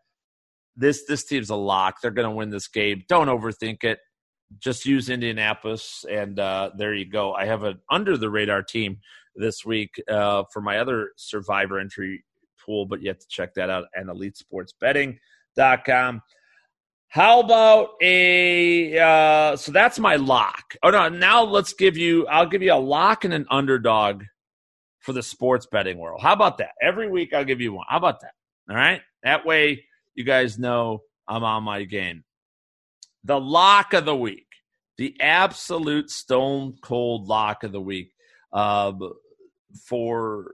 [0.77, 1.97] This this team's a lock.
[2.01, 3.05] They're going to win this game.
[3.09, 3.99] Don't overthink it.
[4.59, 7.35] Just use Indianapolis, and uh, there you go.
[7.35, 8.99] I have an under the radar team
[9.35, 12.25] this week uh, for my other survivor entry
[12.65, 16.23] pool, but you have to check that out at elitesportsbetting.com.
[17.13, 20.77] How about a uh, so that's my lock.
[20.83, 24.23] Oh no, now let's give you I'll give you a lock and an underdog
[25.01, 26.23] for the sports betting world.
[26.23, 26.71] How about that?
[26.81, 27.85] Every week I'll give you one.
[27.87, 28.33] How about that?
[28.71, 29.03] All right?
[29.23, 29.85] That way
[30.15, 32.25] you guys know I'm on my game.
[33.25, 34.47] The lock of the week.
[34.97, 38.13] The absolute stone cold lock of the week
[38.55, 38.93] uh,
[39.87, 40.51] for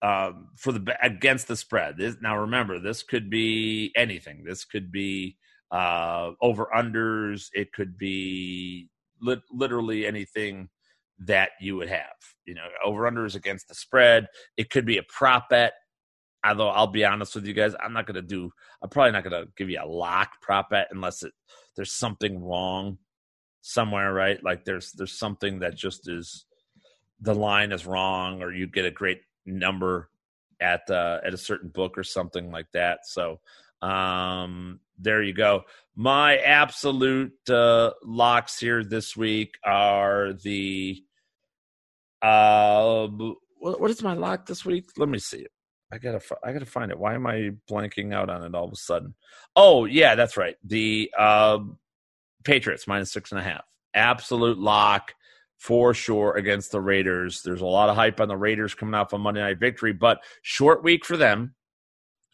[0.00, 1.98] um, for the against the spread.
[1.98, 4.44] This, now remember, this could be anything.
[4.44, 5.36] This could be
[5.72, 7.48] uh, over unders.
[7.52, 8.88] It could be
[9.20, 10.68] li- literally anything
[11.18, 12.14] that you would have.
[12.44, 14.28] You know, over unders against the spread.
[14.56, 15.72] It could be a prop bet.
[16.44, 18.50] Although I'll be honest with you guys, I'm not going to do.
[18.82, 21.32] I'm probably not going to give you a lock prop bet unless it
[21.76, 22.98] there's something wrong
[23.62, 24.42] somewhere, right?
[24.42, 26.44] Like there's there's something that just is
[27.20, 30.10] the line is wrong, or you get a great number
[30.60, 33.00] at uh, at a certain book or something like that.
[33.04, 33.40] So
[33.82, 35.64] Um, there you go.
[35.94, 41.02] My absolute uh, locks here this week are the.
[42.22, 43.08] Uh,
[43.58, 44.90] what is my lock this week?
[44.96, 45.46] Let me see.
[45.92, 46.98] I gotta I gotta find it.
[46.98, 49.14] Why am I blanking out on it all of a sudden?
[49.54, 50.56] Oh yeah, that's right.
[50.64, 51.58] The uh,
[52.44, 53.64] Patriots minus six and a half.
[53.92, 55.14] Absolute lock
[55.58, 57.42] for sure against the Raiders.
[57.42, 60.22] There's a lot of hype on the Raiders coming off a Monday night victory, but
[60.40, 61.54] short week for them,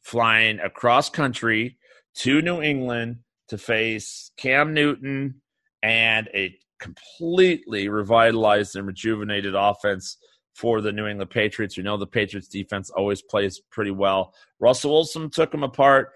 [0.09, 1.77] flying across country
[2.15, 5.43] to New England to face Cam Newton
[5.83, 10.17] and a completely revitalized and rejuvenated offense
[10.55, 11.77] for the New England Patriots.
[11.77, 14.33] We know the Patriots defense always plays pretty well.
[14.59, 16.13] Russell Wilson took them apart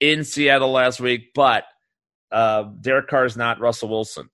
[0.00, 1.64] in Seattle last week, but
[2.32, 4.30] uh, Derek Carr is not Russell Wilson.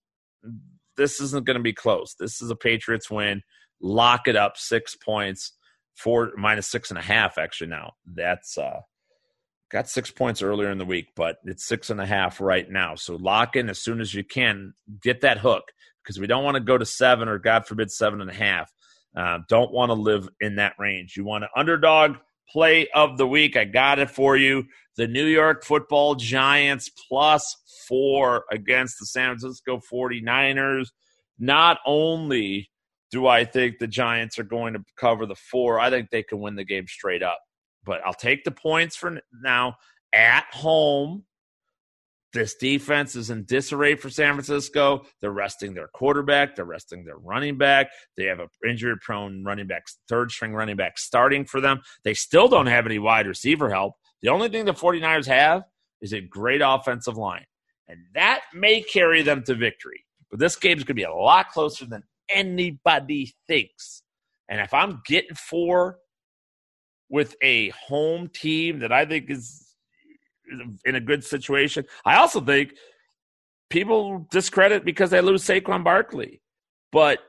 [0.97, 2.15] This isn't going to be close.
[2.15, 3.43] This is a Patriots win.
[3.81, 5.55] Lock it up, six points,
[6.01, 7.39] four minus six and a half.
[7.39, 8.81] Actually, now that's uh,
[9.71, 12.95] got six points earlier in the week, but it's six and a half right now.
[12.95, 14.75] So lock in as soon as you can.
[15.03, 15.65] Get that hook
[16.03, 18.73] because we don't want to go to seven or God forbid seven and a half.
[19.15, 21.17] Uh, don't want to live in that range.
[21.17, 22.17] You want an underdog
[22.49, 23.57] play of the week.
[23.57, 24.65] I got it for you.
[24.97, 27.57] The New York football Giants plus
[27.89, 30.89] four against the San Francisco 49ers.
[31.39, 32.70] Not only
[33.11, 36.41] do I think the Giants are going to cover the four, I think they can
[36.41, 37.39] win the game straight up.
[37.85, 39.77] But I'll take the points for now
[40.13, 41.25] at home.
[42.33, 45.05] This defense is in disarray for San Francisco.
[45.21, 46.55] They're resting their quarterback.
[46.55, 47.89] They're resting their running back.
[48.17, 51.81] They have an injury prone running back, third string running back starting for them.
[52.05, 53.95] They still don't have any wide receiver help.
[54.23, 55.63] The only thing the 49ers have
[56.01, 57.47] is a great offensive line.
[57.89, 60.05] And that may carry them to victory.
[60.31, 64.03] But this game is going to be a lot closer than anybody thinks.
[64.49, 65.99] And if I'm getting four
[67.09, 69.71] with a home team that I think is
[70.85, 71.85] in a good situation.
[72.05, 72.75] I also think
[73.69, 76.41] people discredit because they lose Saquon Barkley,
[76.93, 77.21] but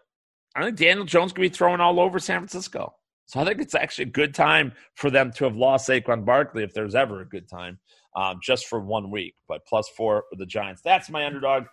[0.56, 2.96] I think Daniel Jones could be thrown all over San Francisco.
[3.26, 6.64] So I think it's actually a good time for them to have lost Saquon Barkley
[6.64, 7.80] if there's ever a good time,
[8.16, 9.36] um, just for one week.
[9.48, 10.82] But plus four for the Giants.
[10.82, 11.66] That's my underdog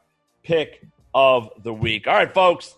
[0.44, 2.06] pick of the week.
[2.06, 2.76] All right, folks.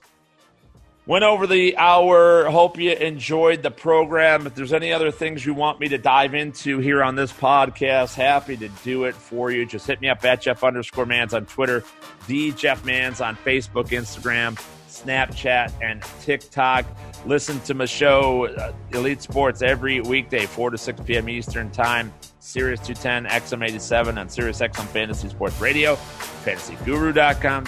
[1.06, 2.44] Went over the hour.
[2.44, 4.46] Hope you enjoyed the program.
[4.46, 8.14] If there's any other things you want me to dive into here on this podcast,
[8.14, 9.64] happy to do it for you.
[9.64, 11.82] Just hit me up at Jeff underscore Mans on Twitter,
[12.26, 16.84] the Jeff Mans on Facebook, Instagram, Snapchat, and TikTok.
[17.24, 21.28] Listen to my show, uh, Elite Sports, every weekday, 4 to 6 p.m.
[21.28, 22.12] Eastern Time.
[22.40, 27.64] Sirius 210, XM87 on Sirius XM Fantasy Sports Radio, FantasyGuru.com,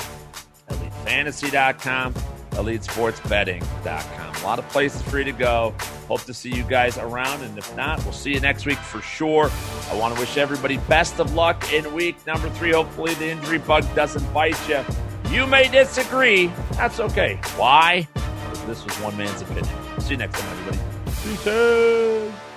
[0.68, 2.14] EliteFantasy.com
[2.52, 4.36] EliteSportsBetting.com.
[4.36, 5.74] A lot of places for you to go.
[6.08, 9.00] Hope to see you guys around, and if not, we'll see you next week for
[9.00, 9.50] sure.
[9.90, 12.72] I want to wish everybody best of luck in week number three.
[12.72, 14.84] Hopefully, the injury bug doesn't bite you.
[15.30, 16.52] You may disagree.
[16.72, 17.36] That's okay.
[17.56, 18.06] Why?
[18.14, 19.74] Because this was one man's opinion.
[20.00, 20.78] See you next time, everybody.
[21.22, 22.51] Peace.